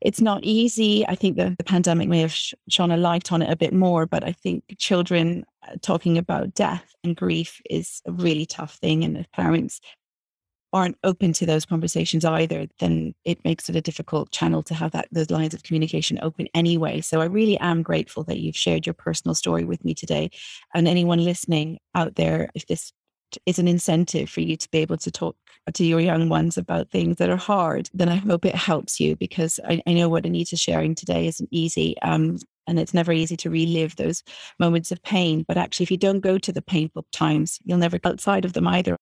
[0.00, 1.06] it's not easy.
[1.06, 3.72] I think the, the pandemic may have sh- shone a light on it a bit
[3.72, 8.76] more, but I think children uh, talking about death and grief is a really tough
[8.76, 9.04] thing.
[9.04, 9.80] And if parents
[10.72, 14.92] aren't open to those conversations either, then it makes it a difficult channel to have
[14.92, 17.00] that those lines of communication open anyway.
[17.00, 20.30] So I really am grateful that you've shared your personal story with me today.
[20.74, 22.92] And anyone listening out there, if this
[23.46, 25.36] is an incentive for you to be able to talk
[25.72, 29.16] to your young ones about things that are hard, then I hope it helps you
[29.16, 31.96] because I, I know what Anita's sharing today isn't easy.
[32.02, 34.22] Um, and it's never easy to relive those
[34.58, 35.44] moments of pain.
[35.46, 38.52] But actually, if you don't go to the painful times, you'll never get outside of
[38.52, 38.96] them either.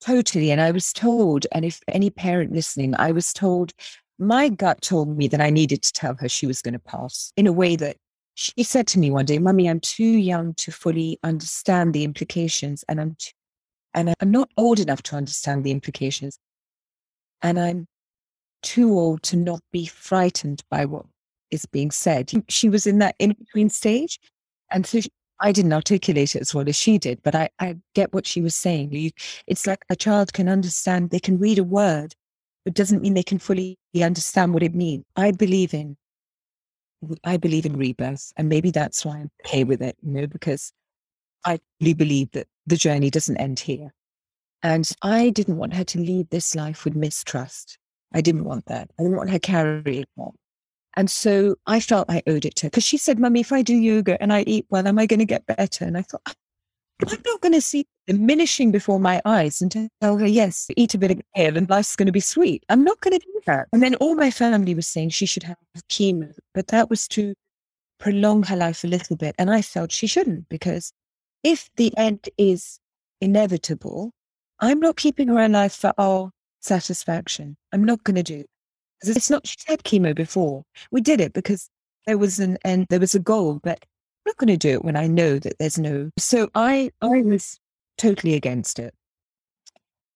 [0.00, 0.50] Totally.
[0.50, 3.72] And I was told, and if any parent listening, I was told,
[4.18, 7.32] my gut told me that I needed to tell her she was going to pass
[7.36, 7.96] in a way that
[8.34, 12.84] she said to me one day, Mummy, I'm too young to fully understand the implications,
[12.88, 13.32] and I'm too
[13.94, 16.38] and I'm not old enough to understand the implications.
[17.42, 17.86] And I'm
[18.62, 21.06] too old to not be frightened by what
[21.50, 22.30] is being said.
[22.48, 24.18] She was in that in between stage.
[24.70, 27.76] And so she, I didn't articulate it as well as she did, but I, I
[27.94, 28.92] get what she was saying.
[28.92, 29.10] You,
[29.46, 32.14] it's like a child can understand, they can read a word,
[32.64, 35.04] but doesn't mean they can fully understand what it means.
[35.16, 35.96] I believe in
[37.22, 40.72] I believe in rebirth, and maybe that's why I'm okay with it, you know, because
[41.44, 43.92] I really believe that the journey doesn't end here.
[44.62, 47.78] And I didn't want her to leave this life with mistrust.
[48.14, 48.90] I didn't want that.
[48.98, 50.32] I didn't want her carrying it on.
[50.96, 53.62] And so I felt I owed it to her because she said, Mummy, if I
[53.62, 55.84] do yoga and I eat well, am I going to get better?
[55.84, 56.32] And I thought, ah,
[57.02, 60.98] I'm not going to see diminishing before my eyes and tell her, yes, eat a
[60.98, 62.64] bit of kale and life's going to be sweet.
[62.68, 63.68] I'm not going to do that.
[63.72, 65.56] And then all my family was saying she should have
[65.90, 67.34] chemo, but that was to
[67.98, 69.34] prolong her life a little bit.
[69.38, 70.92] And I felt she shouldn't because
[71.44, 72.80] if the end is
[73.20, 74.12] inevitable,
[74.58, 76.30] I'm not keeping her alive for our
[76.60, 77.56] satisfaction.
[77.72, 78.50] I'm not going to do it.
[79.02, 80.64] It's not, she had chemo before.
[80.90, 81.68] We did it because
[82.06, 84.84] there was an end, there was a goal, but I'm not going to do it
[84.84, 86.10] when I know that there's no.
[86.18, 87.58] So I, I was
[87.98, 88.94] totally against it.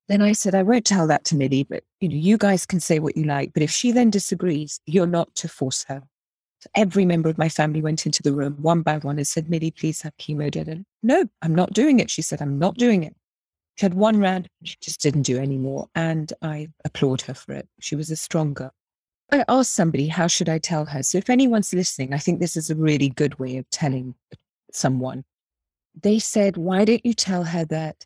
[0.09, 2.81] Then I said, I won't tell that to Millie, but you know, you guys can
[2.81, 3.53] say what you like.
[3.53, 6.03] But if she then disagrees, you're not to force her.
[6.75, 9.71] Every member of my family went into the room one by one and said, Millie,
[9.71, 10.51] please have chemo.
[10.51, 12.11] Did No, I'm not doing it.
[12.11, 13.15] She said, I'm not doing it.
[13.77, 15.89] She had one round, she just didn't do any more.
[15.95, 17.69] And I applaud her for it.
[17.79, 18.73] She was a stronger.
[19.31, 21.03] I asked somebody, how should I tell her?
[21.05, 24.17] So if anyone's listening, I think this is a really good way of telling
[24.73, 25.25] someone.
[26.01, 28.05] They said, why don't you tell her that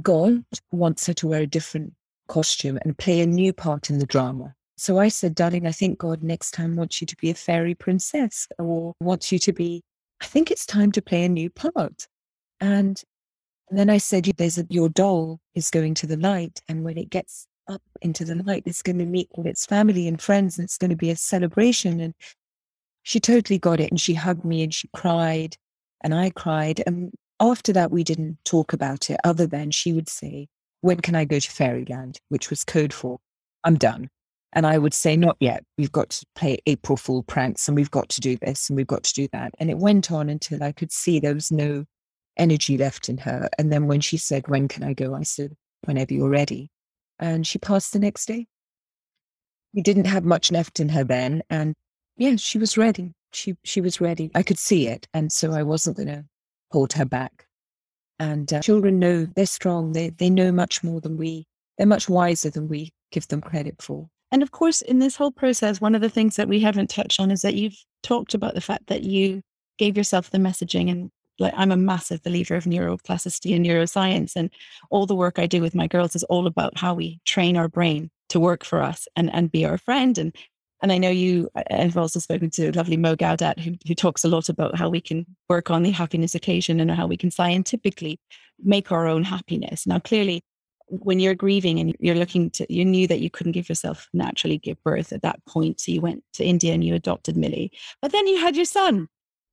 [0.00, 1.94] God wants her to wear a different
[2.28, 4.54] costume and play a new part in the drama?
[4.76, 7.74] So I said, darling, I think God next time wants you to be a fairy
[7.74, 9.82] princess or wants you to be
[10.24, 12.08] I think it's time to play a new part.
[12.58, 13.00] And
[13.68, 16.62] then I said, There's a, your doll is going to the light.
[16.66, 20.08] And when it gets up into the light, it's going to meet with its family
[20.08, 22.00] and friends, and it's going to be a celebration.
[22.00, 22.14] And
[23.02, 23.90] she totally got it.
[23.90, 25.56] And she hugged me and she cried,
[26.02, 26.82] and I cried.
[26.86, 30.48] And after that, we didn't talk about it, other than she would say,
[30.80, 32.18] When can I go to Fairyland?
[32.30, 33.18] which was code for,
[33.62, 34.08] I'm done.
[34.54, 35.64] And I would say, Not yet.
[35.76, 38.86] We've got to play April Fool pranks and we've got to do this and we've
[38.86, 39.52] got to do that.
[39.58, 41.84] And it went on until I could see there was no
[42.36, 43.48] energy left in her.
[43.58, 45.14] And then when she said, When can I go?
[45.14, 46.70] I said, Whenever you're ready.
[47.18, 48.46] And she passed the next day.
[49.74, 51.42] We didn't have much left in her then.
[51.50, 51.74] And
[52.16, 53.12] yeah, she was ready.
[53.32, 54.30] She she was ready.
[54.34, 55.08] I could see it.
[55.12, 56.24] And so I wasn't gonna
[56.70, 57.46] hold her back.
[58.20, 59.92] And uh, children know they're strong.
[59.92, 61.46] They they know much more than we.
[61.76, 64.08] They're much wiser than we give them credit for.
[64.34, 67.20] And of course, in this whole process, one of the things that we haven't touched
[67.20, 69.42] on is that you've talked about the fact that you
[69.78, 74.50] gave yourself the messaging and like I'm a massive believer of neuroplasticity and neuroscience and
[74.90, 77.68] all the work I do with my girls is all about how we train our
[77.68, 80.34] brain to work for us and and be our friend and
[80.82, 84.28] and I know you have also spoken to lovely Mo Gawdat, who, who talks a
[84.28, 88.18] lot about how we can work on the happiness equation and how we can scientifically
[88.62, 89.86] make our own happiness.
[89.86, 90.42] Now, clearly,
[90.88, 94.58] when you're grieving and you're looking to, you knew that you couldn't give yourself naturally
[94.58, 95.80] give birth at that point.
[95.80, 97.72] So you went to India and you adopted Millie.
[98.02, 99.08] But then you had your son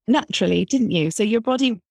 [0.07, 1.11] naturally, didn't you?
[1.11, 1.81] So your body,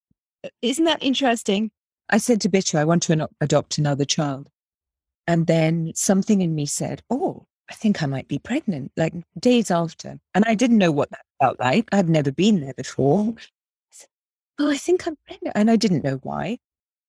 [0.62, 1.70] isn't that interesting?
[2.10, 4.48] I said to Bittu, I want to adopt another child.
[5.26, 9.70] And then something in me said, Oh, I think I might be pregnant, like days
[9.70, 10.18] after.
[10.34, 11.88] And I didn't know what that felt like.
[11.92, 13.34] I'd never been there before.
[13.38, 13.42] I
[13.90, 14.08] said,
[14.58, 15.56] oh, I think I'm pregnant.
[15.56, 16.58] And I didn't know why.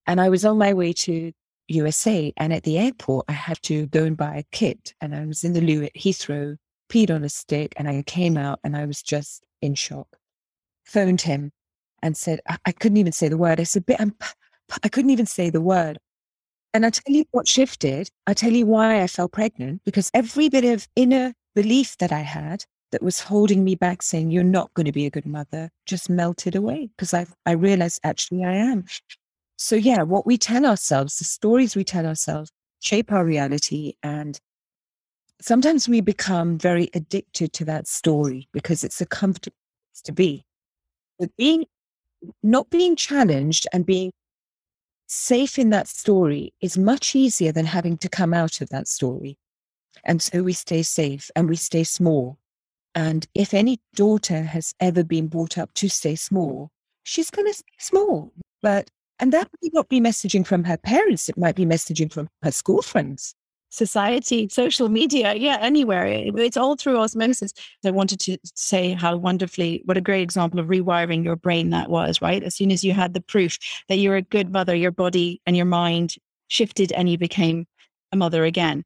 [0.06, 1.32] And I was on my way to
[1.67, 2.34] USA.
[2.38, 4.93] And at the airport, I had to go and buy a kit.
[5.02, 6.58] And I was in the loo at Heathrow,
[6.89, 10.08] peed on a stick, and I came out and I was just in shock
[10.86, 11.52] phoned him
[12.02, 13.60] and said, I, I couldn't even say the word.
[13.60, 14.28] I said, I'm, um,
[14.84, 15.97] I couldn't even say the word.
[16.74, 18.10] And I tell you what shifted.
[18.28, 22.21] I tell you why I fell pregnant because every bit of inner belief that I
[22.21, 25.69] had that was holding me back, saying, You're not going to be a good mother,
[25.86, 28.86] just melted away because I, I realized actually I am.
[29.63, 33.93] So, yeah, what we tell ourselves, the stories we tell ourselves, shape our reality.
[34.02, 34.39] And
[35.39, 39.56] sometimes we become very addicted to that story because it's a comfortable
[39.93, 40.43] place to be.
[41.19, 41.65] But being
[42.41, 44.12] not being challenged and being
[45.06, 49.38] safe in that story is much easier than having to come out of that story.
[50.04, 52.39] And so we stay safe and we stay small.
[52.95, 56.71] And if any daughter has ever been brought up to stay small,
[57.04, 58.34] she's going to stay small.
[58.63, 58.89] But,
[59.22, 62.52] and that might not be messaging from her parents, it might be messaging from her
[62.52, 63.36] school friends
[63.72, 66.06] society, social media, yeah, anywhere.
[66.06, 67.54] It's all through osmosis.
[67.86, 71.90] I wanted to say how wonderfully, what a great example of rewiring your brain that
[71.90, 72.44] was, right?
[72.44, 73.58] As soon as you had the proof
[73.88, 76.16] that you're a good mother, your body and your mind
[76.50, 77.66] shifted and you became
[78.12, 78.84] a mother again.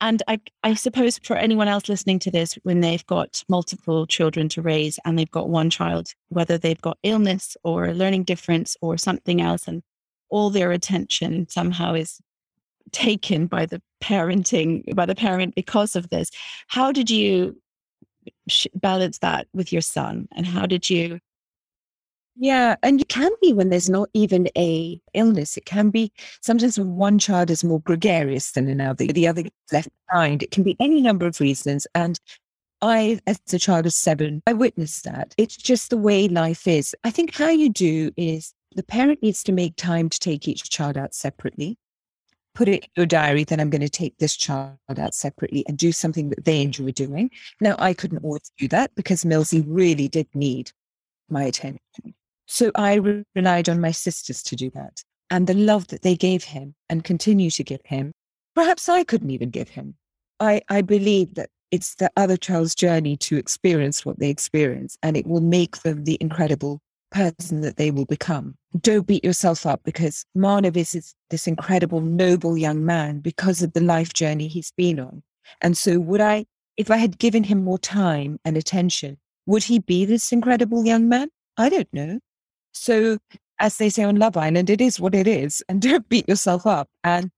[0.00, 4.48] And I, I suppose for anyone else listening to this, when they've got multiple children
[4.50, 8.76] to raise and they've got one child, whether they've got illness or a learning difference
[8.80, 9.82] or something else, and
[10.30, 12.20] all their attention somehow is
[12.92, 16.28] taken by the parenting by the parent because of this
[16.66, 17.54] how did you
[18.74, 20.28] balance that with your son?
[20.34, 21.20] And how did you
[22.40, 26.78] yeah and you can be when there's not even a illness it can be sometimes
[26.78, 30.76] when one child is more gregarious than another the other left behind it can be
[30.80, 32.18] any number of reasons and
[32.82, 35.34] I, as a child of seven, I witnessed that.
[35.36, 36.96] It's just the way life is.
[37.04, 40.70] I think how you do is the parent needs to make time to take each
[40.70, 41.76] child out separately
[42.54, 45.78] put it in your diary that I'm going to take this child out separately and
[45.78, 47.30] do something that they enjoy doing.
[47.60, 50.72] Now, I couldn't always do that because Millsy really did need
[51.28, 51.80] my attention.
[52.52, 55.04] So I re- relied on my sisters to do that.
[55.30, 58.10] And the love that they gave him and continue to give him,
[58.56, 59.94] perhaps I couldn't even give him.
[60.40, 65.16] I, I believe that it's the other child's journey to experience what they experience, and
[65.16, 66.80] it will make them the incredible
[67.12, 68.56] person that they will become.
[68.80, 73.80] Don't beat yourself up because Manav is this incredible, noble young man because of the
[73.80, 75.22] life journey he's been on.
[75.60, 76.46] And so, would I,
[76.76, 81.08] if I had given him more time and attention, would he be this incredible young
[81.08, 81.28] man?
[81.56, 82.18] I don't know.
[82.80, 83.18] So,
[83.58, 86.66] as they say on Love Island, it is what it is, and don't beat yourself
[86.66, 86.88] up.
[87.04, 87.30] And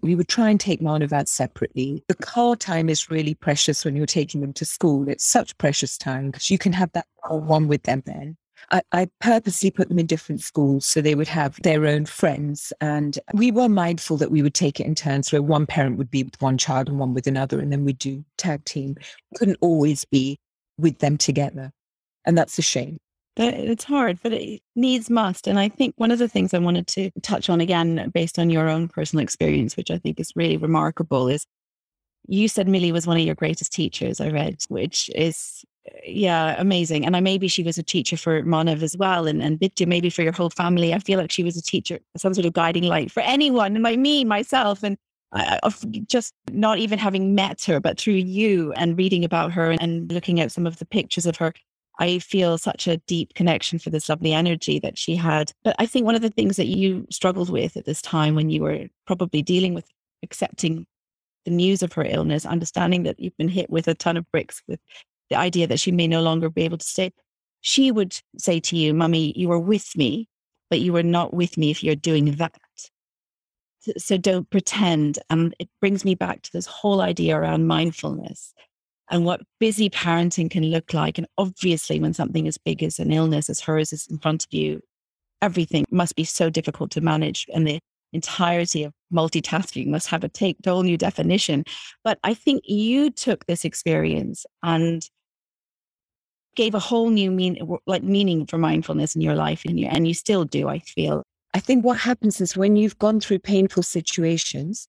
[0.00, 2.04] we would try and take Manav out separately.
[2.06, 5.08] The car time is really precious when you're taking them to school.
[5.08, 8.36] It's such precious time because you can have that one with them then.
[8.70, 12.72] I, I, purposely put them in different schools so they would have their own friends.
[12.80, 16.12] And we were mindful that we would take it in turns where one parent would
[16.12, 18.94] be with one child and one with another, and then we'd do tag team.
[19.34, 20.38] Couldn't always be
[20.78, 21.72] with them together.
[22.24, 22.98] And that's a shame.
[23.40, 25.46] It's hard, but it needs must.
[25.46, 28.50] And I think one of the things I wanted to touch on again, based on
[28.50, 31.46] your own personal experience, which I think is really remarkable, is
[32.28, 35.64] you said Millie was one of your greatest teachers, I read, which is
[36.04, 37.06] yeah, amazing.
[37.06, 40.10] And I maybe she was a teacher for Manav as well, and and Bittu maybe
[40.10, 40.92] for your whole family.
[40.92, 43.98] I feel like she was a teacher, some sort of guiding light for anyone, like
[43.98, 44.96] me, myself, and
[45.32, 45.58] I,
[46.06, 50.12] just not even having met her, but through you and reading about her and, and
[50.12, 51.52] looking at some of the pictures of her,
[52.00, 55.52] I feel such a deep connection for this lovely energy that she had.
[55.62, 58.48] But I think one of the things that you struggled with at this time when
[58.48, 59.84] you were probably dealing with
[60.22, 60.86] accepting
[61.44, 64.62] the news of her illness, understanding that you've been hit with a ton of bricks
[64.66, 64.80] with
[65.28, 67.12] the idea that she may no longer be able to stay,
[67.60, 70.26] she would say to you, Mummy, you are with me,
[70.70, 72.56] but you are not with me if you're doing that.
[73.98, 75.18] So don't pretend.
[75.28, 78.54] And it brings me back to this whole idea around mindfulness
[79.10, 81.18] and what busy parenting can look like.
[81.18, 84.52] And obviously, when something as big as an illness as hers is in front of
[84.52, 84.80] you,
[85.42, 87.46] everything must be so difficult to manage.
[87.52, 87.80] And the
[88.12, 91.64] entirety of multitasking must have a take, whole new definition.
[92.04, 95.02] But I think you took this experience and
[96.56, 100.06] gave a whole new mean like meaning for mindfulness in your life and you and
[100.06, 101.22] you still do i feel
[101.54, 104.88] i think what happens is when you've gone through painful situations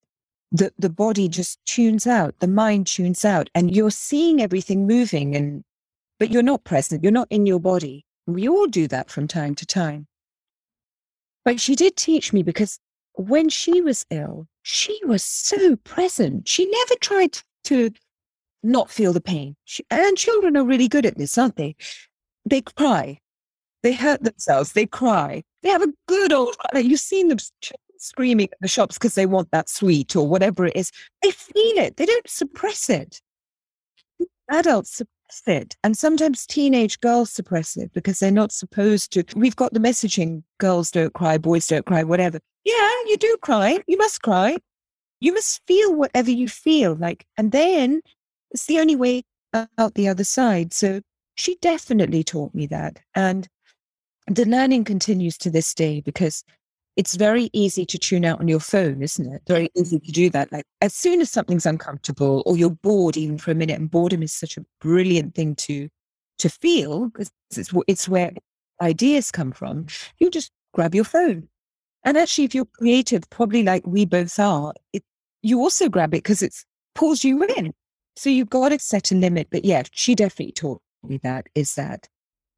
[0.52, 5.36] the the body just tunes out the mind tunes out and you're seeing everything moving
[5.36, 5.64] and
[6.20, 9.56] but you're not present you're not in your body we all do that from time
[9.56, 10.08] to time
[11.46, 12.80] but she did teach me because
[13.14, 17.92] when she was ill she was so present she never tried to
[18.64, 19.56] not feel the pain.
[19.66, 21.76] She, and children are really good at this, aren't they?
[22.46, 23.20] They cry.
[23.84, 24.74] They hurt themselves.
[24.74, 25.44] They cry.
[25.64, 27.38] They have a good old, you've seen them
[28.02, 30.92] screaming at the shops because they want that sweet or whatever it is.
[31.22, 31.98] They feel it.
[31.98, 33.22] They don't suppress it.
[34.50, 35.76] Adults suppress it.
[35.84, 39.24] And sometimes teenage girls suppress it because they're not supposed to.
[39.36, 42.40] We've got the messaging girls don't cry, boys don't cry, whatever.
[42.64, 43.80] Yeah, you do cry.
[43.88, 44.58] You must cry.
[45.20, 47.26] You must feel whatever you feel like.
[47.38, 48.02] And then
[48.52, 49.24] it's the only way
[49.54, 50.74] out the other side.
[50.74, 51.02] So
[51.36, 53.00] she definitely taught me that.
[53.16, 53.48] And
[54.28, 56.44] the learning continues to this day because
[56.98, 59.42] it's very easy to tune out on your phone, isn't it?
[59.48, 60.52] Very easy to do that.
[60.52, 64.24] Like as soon as something's uncomfortable or you're bored even for a minute, and boredom
[64.24, 65.90] is such a brilliant thing to
[66.40, 68.32] to feel because it's it's where
[68.82, 69.88] ideas come from.
[70.20, 71.48] You just grab your phone,
[72.04, 75.04] and actually, if you're creative, probably like we both are, it,
[75.42, 76.56] you also grab it because it
[76.96, 77.74] pulls you in.
[78.16, 79.48] So you've got to set a limit.
[79.52, 82.08] But yeah, she definitely taught me that is that,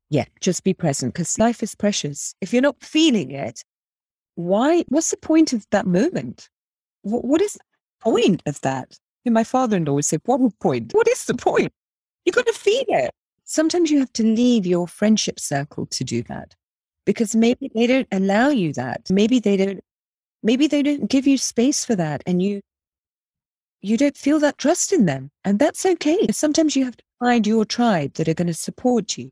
[0.10, 2.36] yeah, just be present because life is precious.
[2.42, 3.64] If you're not feeling it,
[4.36, 4.84] why?
[4.90, 6.50] What's the point of that moment?
[7.04, 7.60] what, what is the
[8.00, 8.98] point of that?
[9.26, 10.94] And my father in law would say, What point?
[10.94, 11.72] What is the point?
[12.26, 13.12] You've got to feel it.
[13.46, 16.56] Sometimes you have to leave your friendship circle to do that
[17.06, 19.10] because maybe they don't allow you that.
[19.10, 19.82] Maybe they don't,
[20.42, 22.24] maybe they don't give you space for that.
[22.26, 22.62] And you
[23.82, 25.30] you don't feel that trust in them.
[25.44, 26.28] And that's okay.
[26.32, 29.30] Sometimes you have to find your tribe that are going to support you.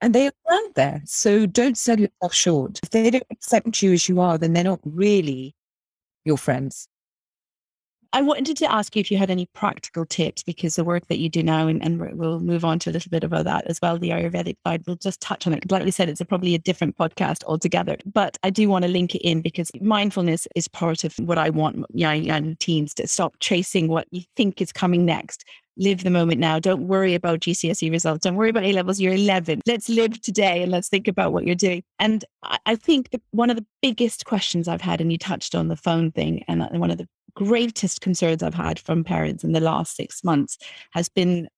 [0.00, 1.02] And they are out there.
[1.04, 2.78] So don't sell yourself short.
[2.82, 5.54] If they don't accept you as you are, then they're not really
[6.24, 6.88] your friends.
[8.14, 11.18] I wanted to ask you if you had any practical tips because the work that
[11.18, 13.80] you do now, and, and we'll move on to a little bit about that as
[13.82, 15.70] well, the Ayurvedic side, we'll just touch on it.
[15.70, 18.90] Like we said, it's a, probably a different podcast altogether, but I do want to
[18.90, 23.06] link it in because mindfulness is part of what I want young, young teens to
[23.06, 25.44] stop chasing what you think is coming next.
[25.80, 26.58] Live the moment now.
[26.58, 28.24] Don't worry about GCSE results.
[28.24, 29.00] Don't worry about A levels.
[29.00, 29.60] You're 11.
[29.64, 31.84] Let's live today and let's think about what you're doing.
[32.00, 35.68] And I, think that one of the biggest questions I've had, and you touched on
[35.68, 39.60] the phone thing, and one of the greatest concerns I've had from parents in the
[39.60, 40.58] last six months
[40.90, 41.48] has been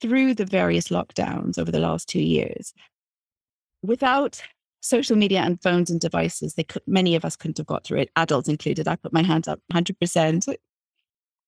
[0.00, 2.74] through the various lockdowns over the last two years.
[3.82, 4.42] Without
[4.80, 8.00] social media and phones and devices, they could, many of us couldn't have got through
[8.00, 8.88] it, adults included.
[8.88, 10.56] I put my hands up 100%.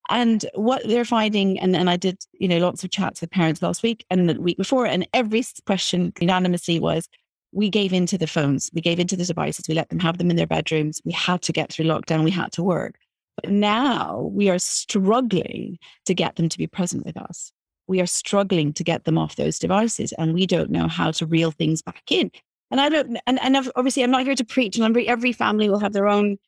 [0.08, 3.62] And what they're finding, and, and I did, you know, lots of chats with parents
[3.62, 7.08] last week and the week before, and every question unanimously was,
[7.52, 10.30] we gave into the phones, we gave into the devices, we let them have them
[10.30, 11.00] in their bedrooms.
[11.04, 12.96] We had to get through lockdown, we had to work.
[13.36, 17.52] But now we are struggling to get them to be present with us.
[17.86, 21.26] We are struggling to get them off those devices and we don't know how to
[21.26, 22.30] reel things back in.
[22.70, 25.68] And I don't, and, and obviously I'm not here to preach and every, every family
[25.68, 26.38] will have their own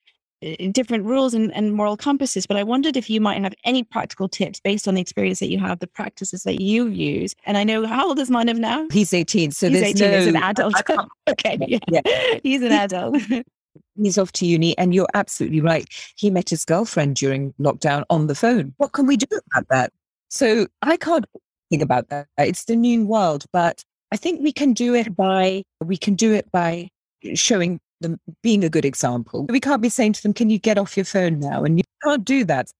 [0.42, 2.46] Uh, different rules and, and moral compasses.
[2.46, 5.48] But I wondered if you might have any practical tips based on the experience that
[5.48, 7.34] you have, the practices that you use.
[7.46, 8.86] And I know how old is Manav now?
[8.92, 9.52] He's 18.
[9.52, 10.10] So he's 18.
[10.10, 10.74] No, an adult.
[11.28, 11.58] okay.
[11.66, 11.78] Yeah.
[11.88, 12.38] yeah.
[12.42, 13.16] He's an adult.
[14.02, 14.76] he's off to uni.
[14.76, 15.86] And you're absolutely right.
[16.16, 18.74] He met his girlfriend during lockdown on the phone.
[18.78, 19.92] What can we do about that?
[20.28, 21.24] So I can't
[21.70, 22.26] think about that.
[22.38, 23.44] It's the new world.
[23.52, 23.82] But
[24.12, 26.90] I think we can do it by we can do it by
[27.34, 29.46] showing them being a good example.
[29.48, 31.84] We can't be saying to them, "Can you get off your phone now?" And you
[32.04, 32.70] can't do that.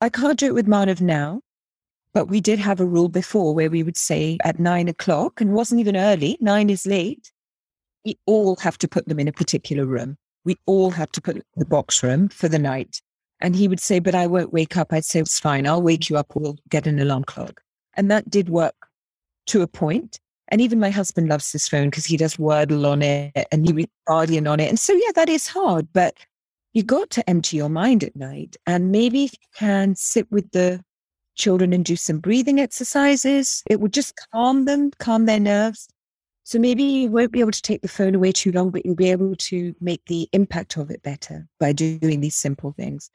[0.00, 1.40] I can't do it with Manav now,
[2.12, 5.52] but we did have a rule before where we would say at nine o'clock, and
[5.52, 6.38] wasn't even early.
[6.40, 7.32] Nine is late.
[8.04, 10.16] We all have to put them in a particular room.
[10.44, 13.00] We all have to put the box room for the night.
[13.40, 15.66] And he would say, "But I won't wake up." I'd say, "It's fine.
[15.66, 16.34] I'll wake you up.
[16.34, 17.62] We'll get an alarm clock."
[17.94, 18.88] And that did work
[19.46, 20.20] to a point.
[20.48, 23.72] And even my husband loves his phone because he does Wordle on it and he
[23.72, 24.68] reads Guardian on it.
[24.68, 26.16] And so, yeah, that is hard, but
[26.74, 28.56] you got to empty your mind at night.
[28.66, 30.82] And maybe can sit with the
[31.34, 35.88] children and do some breathing exercises, it would just calm them, calm their nerves.
[36.44, 38.94] So maybe you won't be able to take the phone away too long, but you'll
[38.94, 43.10] be able to make the impact of it better by doing these simple things.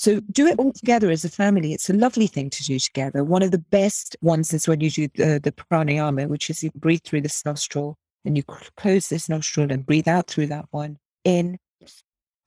[0.00, 1.74] So do it all together as a family.
[1.74, 3.22] It's a lovely thing to do together.
[3.22, 6.70] One of the best ones is when you do the, the pranayama, which is you
[6.74, 8.42] breathe through this nostril and you
[8.78, 11.58] close this nostril and breathe out through that one, in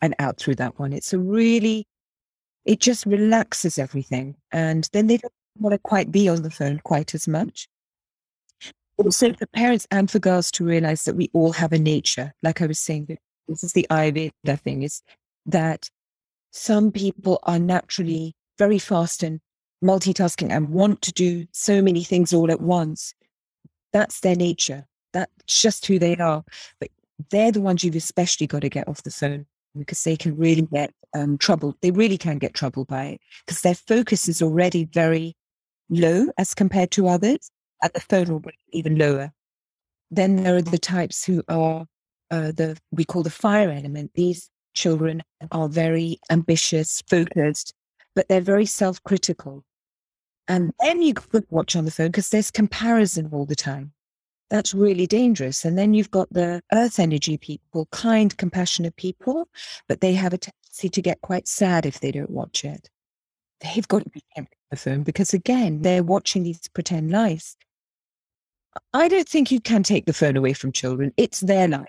[0.02, 0.94] and out through that one.
[0.94, 1.86] It's a really,
[2.66, 4.36] it just relaxes everything.
[4.52, 7.68] And then they don't want to quite be on the phone quite as much.
[8.98, 12.34] Also, for parents and for girls to realize that we all have a nature.
[12.42, 13.16] Like I was saying,
[13.48, 15.04] this is the Ayurveda thing, is
[15.46, 15.88] that
[16.54, 19.42] some people are naturally very fast and
[19.84, 23.14] multitasking and want to do so many things all at once.
[23.92, 24.86] That's their nature.
[25.14, 26.44] That's just who they are.
[26.80, 26.90] But
[27.32, 30.62] they're the ones you've especially got to get off the phone because they can really
[30.72, 31.76] get um, troubled.
[31.82, 35.36] They really can get troubled by it because their focus is already very
[35.90, 37.50] low as compared to others,
[37.82, 39.32] and the phone will even lower.
[40.12, 41.86] Then there are the types who are
[42.30, 44.12] uh, the we call the fire element.
[44.14, 47.74] These children are very ambitious, focused,
[48.16, 49.64] but they're very self critical.
[50.48, 53.94] And then you could watch on the phone because there's comparison all the time.
[54.50, 55.66] That's really dangerous.
[55.66, 59.48] And then you've got the earth energy people, kind, compassionate people,
[59.88, 62.90] but they have a tendency to get quite sad if they don't watch it.
[63.62, 67.56] They've got to be on the phone because, again, they're watching these pretend lives.
[68.94, 71.14] I don't think you can take the phone away from children.
[71.16, 71.88] It's their life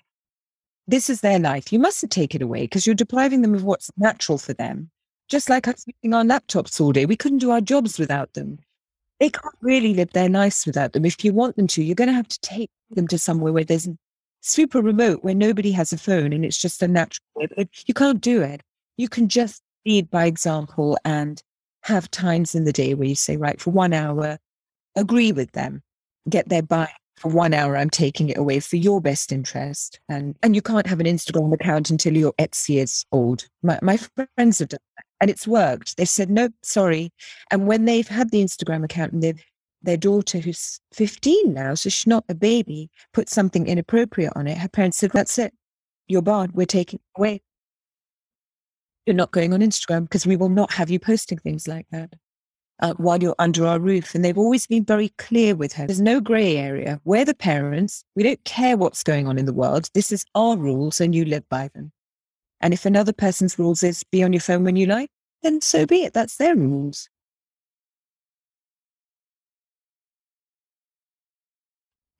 [0.86, 1.72] this is their life.
[1.72, 4.90] You mustn't take it away because you're depriving them of what's natural for them.
[5.28, 8.58] Just like us using our laptops all day, we couldn't do our jobs without them.
[9.20, 11.04] They can't really live their lives without them.
[11.04, 13.64] If you want them to, you're going to have to take them to somewhere where
[13.64, 13.88] there's
[14.42, 17.48] super remote, where nobody has a phone and it's just a natural way.
[17.56, 18.62] But you can't do it.
[18.98, 21.42] You can just lead by example and
[21.82, 24.38] have times in the day where you say, right, for one hour,
[24.96, 25.82] agree with them,
[26.28, 30.00] get their buy for one hour i'm taking it away for your best interest.
[30.08, 33.46] And and you can't have an instagram account until you're x years old.
[33.62, 35.96] My, my friends have done that and it's worked.
[35.96, 37.12] They've said no sorry.
[37.50, 39.42] And when they've had the instagram account and they've
[39.82, 44.56] their daughter who's 15 now so she's not a baby put something inappropriate on it
[44.56, 45.52] her parents said that's it.
[46.06, 46.52] You're barred.
[46.54, 47.42] We're taking it away.
[49.06, 52.14] You're not going on instagram because we will not have you posting things like that
[52.80, 54.14] uh, while you're under our roof.
[54.14, 55.86] And they've always been very clear with her.
[55.86, 57.00] There's no gray area.
[57.04, 58.04] We're the parents.
[58.16, 59.88] We don't care what's going on in the world.
[59.94, 61.92] This is our rules and you live by them.
[62.60, 65.10] And if another person's rules is be on your phone when you like,
[65.42, 66.14] then so be it.
[66.14, 67.08] That's their rules.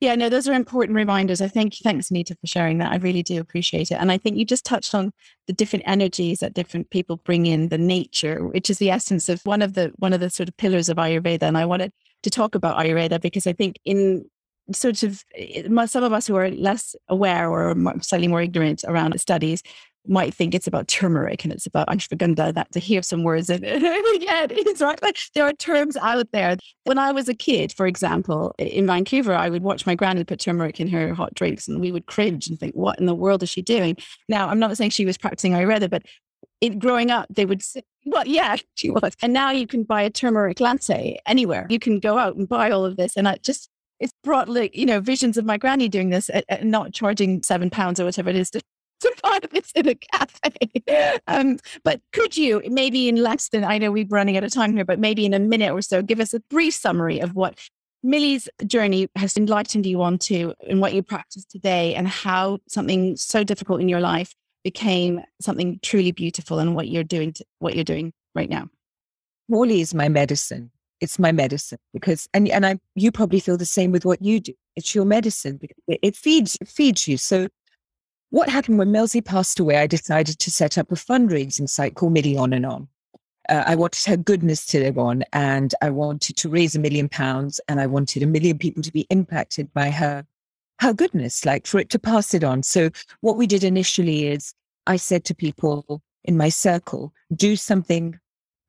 [0.05, 1.41] Yeah, no, those are important reminders.
[1.41, 2.91] I think thanks, Nita, for sharing that.
[2.91, 3.95] I really do appreciate it.
[3.95, 5.11] And I think you just touched on
[5.47, 9.41] the different energies that different people bring in, the nature, which is the essence of
[9.45, 11.41] one of the one of the sort of pillars of Ayurveda.
[11.41, 11.91] And I wanted
[12.21, 14.29] to talk about Ayurveda because I think in
[14.73, 19.19] sort of eh, some of us who are less aware or slightly more ignorant around
[19.19, 19.63] studies
[20.07, 23.63] might think it's about turmeric and it's about ashwagandha, that to hear some words in
[23.63, 23.81] it.
[24.21, 25.01] yeah, it is right.
[25.01, 26.57] Like there are terms out there.
[26.83, 30.39] When I was a kid, for example, in Vancouver, I would watch my granny put
[30.39, 33.43] turmeric in her hot drinks and we would cringe and think, what in the world
[33.43, 33.97] is she doing?
[34.29, 36.03] Now, I'm not saying she was practicing Ayurveda, but
[36.61, 39.15] in growing up, they would say, well, yeah, she was.
[39.21, 41.67] And now you can buy a turmeric latte anywhere.
[41.69, 43.15] You can go out and buy all of this.
[43.15, 46.71] And I just, it's brought like, you know, visions of my granny doing this and
[46.71, 48.61] not charging seven pounds or whatever it is to
[49.01, 51.19] to buy this in a cafe.
[51.27, 54.75] Um, but could you, maybe in less than, I know we're running out of time
[54.75, 57.57] here, but maybe in a minute or so, give us a brief summary of what
[58.03, 63.43] Millie's journey has enlightened you onto and what you practice today and how something so
[63.43, 64.33] difficult in your life
[64.63, 68.67] became something truly beautiful and what you're doing, to, what you're doing right now.
[69.49, 70.71] Mauli is my medicine.
[71.01, 74.39] It's my medicine because, and, and I, you probably feel the same with what you
[74.39, 74.53] do.
[74.75, 77.17] It's your medicine because it, it feeds, it feeds you.
[77.17, 77.47] So
[78.35, 79.77] what happened when Melzi passed away?
[79.77, 82.89] I decided to set up a fundraising site called Millie On and On.
[83.47, 87.07] Uh, I wanted her goodness to live on, and I wanted to raise a million
[87.07, 90.25] pounds, and I wanted a million people to be impacted by her
[90.81, 92.61] her goodness, like for it to pass it on.
[92.61, 92.89] So
[93.21, 94.53] what we did initially is
[94.85, 98.19] I said to people in my circle, do something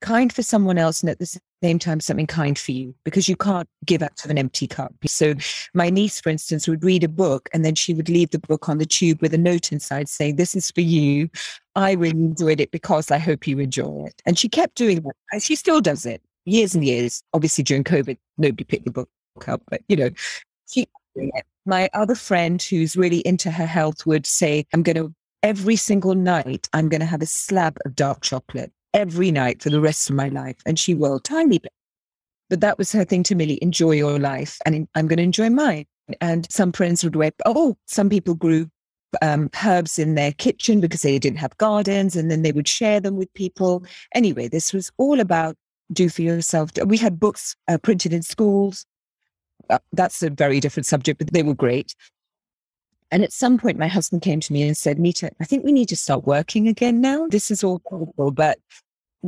[0.00, 3.36] kind for someone else and at the same time something kind for you because you
[3.36, 4.92] can't give out of an empty cup.
[5.07, 5.34] So
[5.74, 8.68] my niece, for instance, would read a book and then she would leave the book
[8.68, 11.28] on the tube with a note inside saying, This is for you.
[11.74, 14.22] I really enjoyed it because I hope you enjoy it.
[14.26, 15.42] And she kept doing that.
[15.42, 17.22] She still does it years and years.
[17.32, 19.09] Obviously during COVID, nobody picked the book
[19.46, 20.11] up, but you know,
[20.68, 20.86] she
[21.64, 26.68] my other friend who's really into her health would say, I'm to every single night,
[26.72, 30.28] I'm to have a slab of dark chocolate every night for the rest of my
[30.28, 30.57] life.
[30.64, 31.72] And she will, tiny bit.
[32.49, 35.51] But that was her thing to Millie enjoy your life, and I'm going to enjoy
[35.51, 35.86] mine.
[36.20, 38.70] And some friends would wear, oh, some people grew
[39.20, 43.01] um, herbs in their kitchen because they didn't have gardens, and then they would share
[43.01, 43.84] them with people.
[44.14, 45.57] Anyway, this was all about
[45.92, 46.70] do for yourself.
[46.84, 48.86] We had books uh, printed in schools.
[49.68, 51.94] Uh, that's a very different subject, but they were great.
[53.11, 55.72] And at some point, my husband came to me and said, Nita, I think we
[55.72, 57.26] need to start working again now.
[57.28, 58.59] This is all cool, but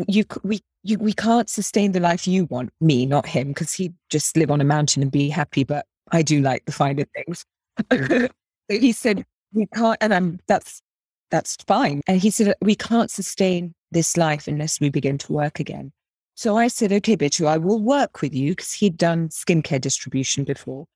[0.06, 3.94] you we you, we can't sustain the life you want me not him because he'd
[4.10, 7.44] just live on a mountain and be happy but i do like the finer things.
[7.90, 8.30] Mm.
[8.70, 9.24] He said
[9.54, 10.82] we can't and i'm that's
[11.30, 12.02] that's fine.
[12.06, 15.92] And he said we can't sustain this life unless we begin to work again.
[16.34, 20.44] So i said okay Bittu i will work with you because he'd done skincare distribution
[20.44, 20.86] before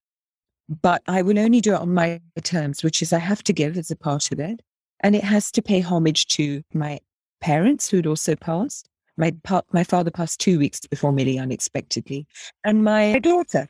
[0.80, 3.76] but i will only do it on my terms which is i have to give
[3.76, 4.62] as a part of it
[5.00, 7.00] and it has to pay homage to my
[7.42, 8.88] parents who'd also passed.
[9.18, 12.26] My, pa- my father passed two weeks before Millie unexpectedly,
[12.64, 13.68] and my daughter.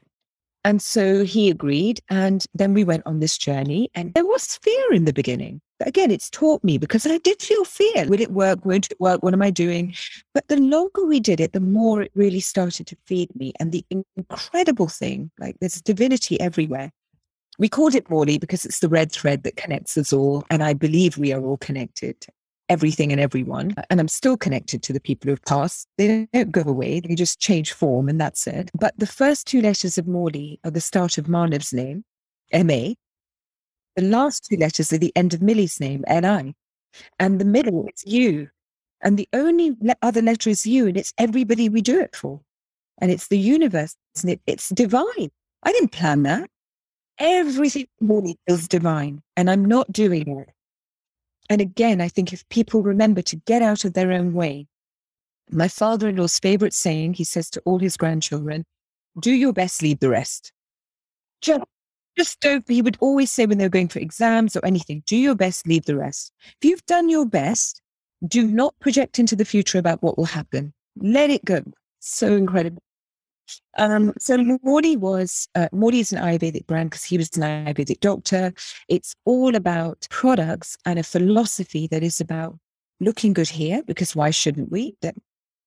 [0.64, 2.00] And so he agreed.
[2.08, 3.90] And then we went on this journey.
[3.96, 5.60] And there was fear in the beginning.
[5.80, 8.06] Again, it's taught me because I did feel fear.
[8.06, 8.64] Will it work?
[8.64, 9.24] Won't it work?
[9.24, 9.92] What am I doing?
[10.32, 13.52] But the longer we did it, the more it really started to feed me.
[13.58, 13.84] And the
[14.16, 16.92] incredible thing, like there's divinity everywhere.
[17.58, 20.44] We called it Mauli because it's the red thread that connects us all.
[20.48, 22.24] And I believe we are all connected
[22.72, 23.74] everything and everyone.
[23.90, 25.86] And I'm still connected to the people who've passed.
[25.98, 28.70] They don't go away, they just change form and that's it.
[28.78, 32.04] But the first two letters of Mauli are the start of Manav's name,
[32.50, 32.96] M-A.
[33.96, 36.54] The last two letters are the end of Millie's name, N-I.
[37.18, 38.48] And the middle is you.
[39.02, 42.40] And the only le- other letter is you, and it's everybody we do it for.
[43.00, 44.40] And it's the universe, isn't it?
[44.46, 45.30] It's divine.
[45.62, 46.48] I didn't plan that.
[47.18, 50.51] Everything Mauli feels divine, and I'm not doing it.
[51.48, 54.68] And again, I think if people remember to get out of their own way,
[55.50, 58.64] my father in law's favorite saying, he says to all his grandchildren,
[59.20, 60.52] do your best, leave the rest.
[61.42, 61.62] Just,
[62.16, 65.16] just don't, he would always say when they were going for exams or anything, do
[65.16, 66.32] your best, leave the rest.
[66.62, 67.82] If you've done your best,
[68.26, 70.72] do not project into the future about what will happen.
[70.96, 71.62] Let it go.
[71.98, 72.82] So incredible.
[73.78, 78.52] Um, so Mauli was uh, is an Ayurvedic brand because he was an Ayurvedic doctor.
[78.88, 82.58] It's all about products and a philosophy that is about
[83.00, 84.96] looking good here because why shouldn't we?
[85.02, 85.14] That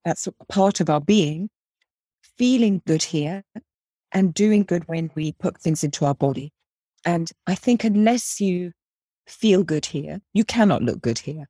[0.04, 1.50] that's part of our being.
[2.38, 3.44] Feeling good here
[4.12, 6.52] and doing good when we put things into our body.
[7.06, 8.72] And I think unless you
[9.28, 11.48] feel good here, you cannot look good here.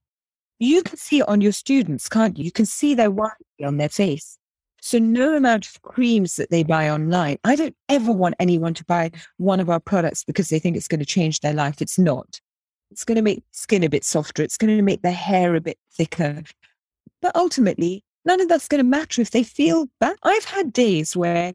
[0.60, 2.46] You can see it on your students, can't you?
[2.46, 3.32] You can see their worry
[3.64, 4.38] on their face.
[4.86, 7.40] So no amount of creams that they buy online.
[7.44, 10.88] I don't ever want anyone to buy one of our products because they think it's
[10.88, 11.82] going to change their life.
[11.82, 12.40] It's not.
[12.92, 14.44] It's going to make skin a bit softer.
[14.44, 16.44] It's going to make their hair a bit thicker.
[17.20, 20.18] But ultimately, none of that's going to matter if they feel bad.
[20.22, 21.54] I've had days where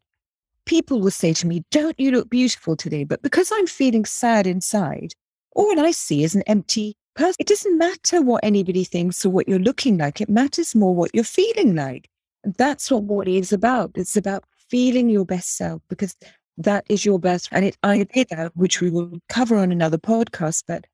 [0.66, 3.04] people will say to me, Don't you look beautiful today?
[3.04, 5.14] But because I'm feeling sad inside,
[5.54, 7.36] all I see is an empty person.
[7.38, 10.20] It doesn't matter what anybody thinks or what you're looking like.
[10.20, 12.10] It matters more what you're feeling like.
[12.44, 13.92] That's what Mauli is about.
[13.94, 16.16] It's about feeling your best self because
[16.56, 17.48] that is your best.
[17.52, 18.06] And it, I
[18.54, 20.64] which we will cover on another podcast.
[20.66, 20.86] But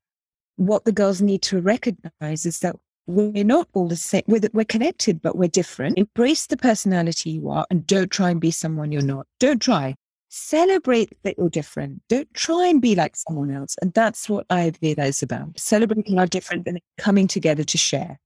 [0.55, 2.75] what the girls need to recognize is that
[3.05, 4.23] we're not all the same.
[4.27, 5.97] We're, we're connected, but we're different.
[5.97, 9.25] Embrace the personality you are and don't try and be someone you're not.
[9.39, 9.95] Don't try.
[10.29, 12.01] Celebrate that you're different.
[12.09, 13.77] Don't try and be like someone else.
[13.81, 15.57] And that's what Ayurveda is about.
[15.57, 18.19] Celebrating our different and coming together to share.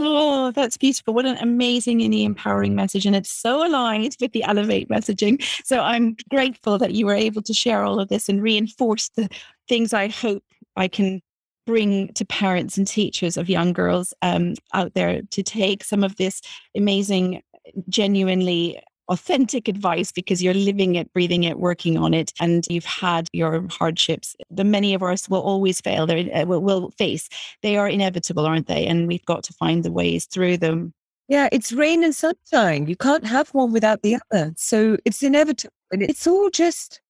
[0.00, 1.12] Oh, that's beautiful.
[1.12, 3.04] What an amazing and empowering message.
[3.04, 5.42] And it's so aligned with the Elevate messaging.
[5.64, 9.28] So I'm grateful that you were able to share all of this and reinforce the
[9.68, 10.44] things I hope
[10.76, 11.20] I can
[11.66, 16.16] bring to parents and teachers of young girls um, out there to take some of
[16.16, 16.40] this
[16.76, 17.42] amazing,
[17.88, 23.28] genuinely authentic advice because you're living it, breathing it, working on it, and you've had
[23.32, 24.36] your hardships.
[24.50, 26.06] The many of us will always fail.
[26.06, 27.28] They uh, will, will face.
[27.62, 28.86] They are inevitable, aren't they?
[28.86, 30.92] And we've got to find the ways through them
[31.28, 32.86] Yeah, it's rain and sunshine.
[32.86, 34.52] You can't have one without the other.
[34.56, 35.72] So it's inevitable.
[35.90, 37.00] And it's all just,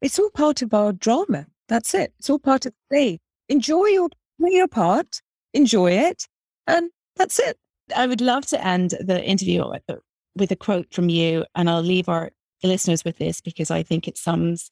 [0.00, 1.46] it's all part of our drama.
[1.68, 2.12] That's it.
[2.18, 3.18] It's all part of the play.
[3.48, 4.08] Enjoy your,
[4.40, 5.20] play your part,
[5.52, 6.26] enjoy it,
[6.66, 7.56] and that's it.
[7.94, 9.62] I would love to end the interview
[10.36, 12.30] with a quote from you, and I'll leave our
[12.62, 14.70] listeners with this because I think it sums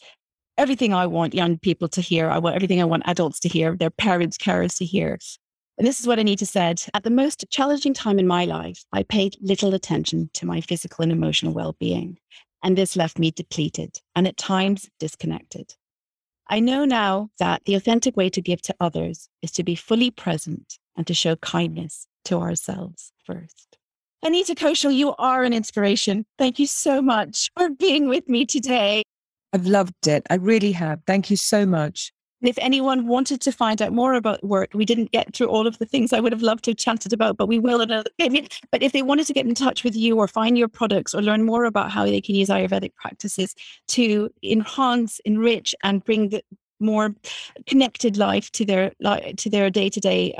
[0.56, 2.28] everything I want young people to hear.
[2.30, 5.18] I want everything I want adults to hear, their parents, carers to hear.
[5.76, 9.02] And this is what Anita said At the most challenging time in my life, I
[9.02, 12.18] paid little attention to my physical and emotional well being.
[12.62, 15.74] And this left me depleted and at times disconnected.
[16.48, 20.10] I know now that the authentic way to give to others is to be fully
[20.10, 23.78] present and to show kindness to ourselves first.
[24.24, 26.24] Anita Kaushal, you are an inspiration.
[26.38, 29.02] Thank you so much for being with me today.
[29.52, 30.26] I've loved it.
[30.30, 31.00] I really have.
[31.06, 32.10] Thank you so much.
[32.40, 35.76] If anyone wanted to find out more about work, we didn't get through all of
[35.76, 38.82] the things I would have loved to have chatted about, but we will another But
[38.82, 41.44] if they wanted to get in touch with you or find your products or learn
[41.44, 43.54] more about how they can use Ayurvedic practices
[43.88, 46.42] to enhance, enrich, and bring the
[46.80, 47.14] more
[47.66, 50.34] connected life to their like to their day to day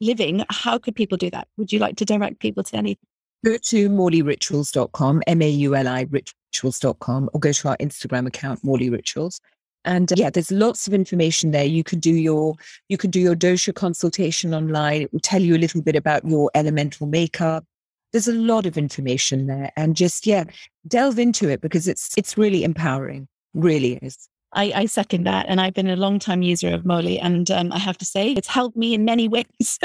[0.00, 1.48] living, how could people do that?
[1.56, 3.06] Would you like to direct people to anything?
[3.44, 8.64] Go to maulirituals.com, M A U L I rituals.com, or go to our Instagram account,
[8.64, 9.40] Mauli Rituals.
[9.84, 11.64] And uh, yeah, there's lots of information there.
[11.64, 12.56] You could do your
[12.88, 15.02] you could do your dosha consultation online.
[15.02, 17.64] It will tell you a little bit about your elemental makeup.
[18.12, 20.44] There's a lot of information there, and just yeah,
[20.86, 23.28] delve into it because it's it's really empowering.
[23.54, 24.28] Really is.
[24.52, 25.46] I, I, second that.
[25.48, 27.18] And I've been a long time user of Mauli.
[27.18, 29.78] And um, I have to say, it's helped me in many ways.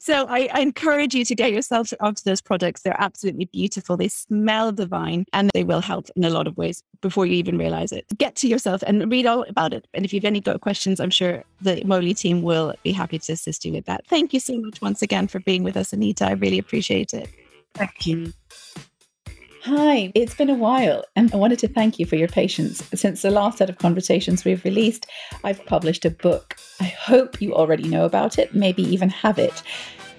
[0.00, 2.82] so I, I, encourage you to get yourself onto those products.
[2.82, 3.96] They're absolutely beautiful.
[3.96, 7.56] They smell divine and they will help in a lot of ways before you even
[7.56, 8.06] realize it.
[8.18, 9.86] Get to yourself and read all about it.
[9.94, 13.32] And if you've any got questions, I'm sure the Mauli team will be happy to
[13.32, 14.06] assist you with that.
[14.06, 16.26] Thank you so much once again for being with us, Anita.
[16.26, 17.28] I really appreciate it.
[17.74, 18.32] Thank you.
[19.64, 22.82] Hi, it's been a while, and I wanted to thank you for your patience.
[22.94, 25.04] Since the last set of conversations we've released,
[25.44, 26.56] I've published a book.
[26.80, 29.62] I hope you already know about it, maybe even have it.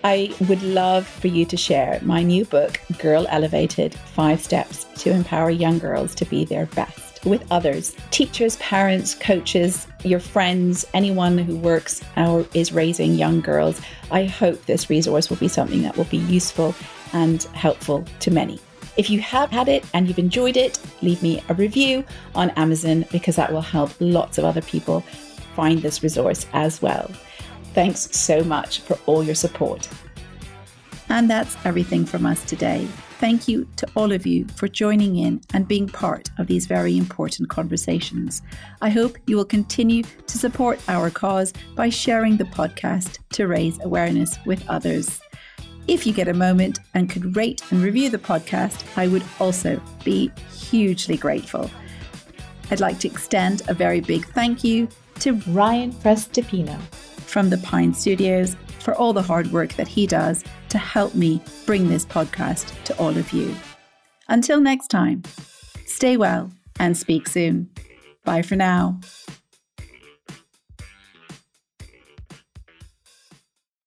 [0.04, 5.10] I would love for you to share my new book, Girl Elevated Five Steps to
[5.10, 11.40] Empower Young Girls to Be Their Best, with others teachers, parents, coaches, your friends, anyone
[11.40, 13.82] who works or is raising young girls.
[14.12, 16.76] I hope this resource will be something that will be useful
[17.12, 18.60] and helpful to many.
[18.98, 22.04] If you have had it and you've enjoyed it, leave me a review
[22.36, 25.02] on Amazon because that will help lots of other people
[25.56, 27.10] find this resource as well.
[27.74, 29.88] Thanks so much for all your support.
[31.10, 32.88] And that's everything from us today.
[33.20, 36.98] Thank you to all of you for joining in and being part of these very
[36.98, 38.42] important conversations.
[38.82, 43.80] I hope you will continue to support our cause by sharing the podcast to raise
[43.84, 45.22] awareness with others.
[45.92, 49.82] If you get a moment and could rate and review the podcast, I would also
[50.06, 51.70] be hugely grateful.
[52.72, 54.88] I'd like to extend a very big thank you
[55.20, 56.80] to Ryan Prestipino
[57.26, 61.42] from the Pine Studios for all the hard work that he does to help me
[61.66, 63.54] bring this podcast to all of you.
[64.30, 65.24] Until next time,
[65.86, 67.70] stay well and speak soon.
[68.24, 68.98] Bye for now.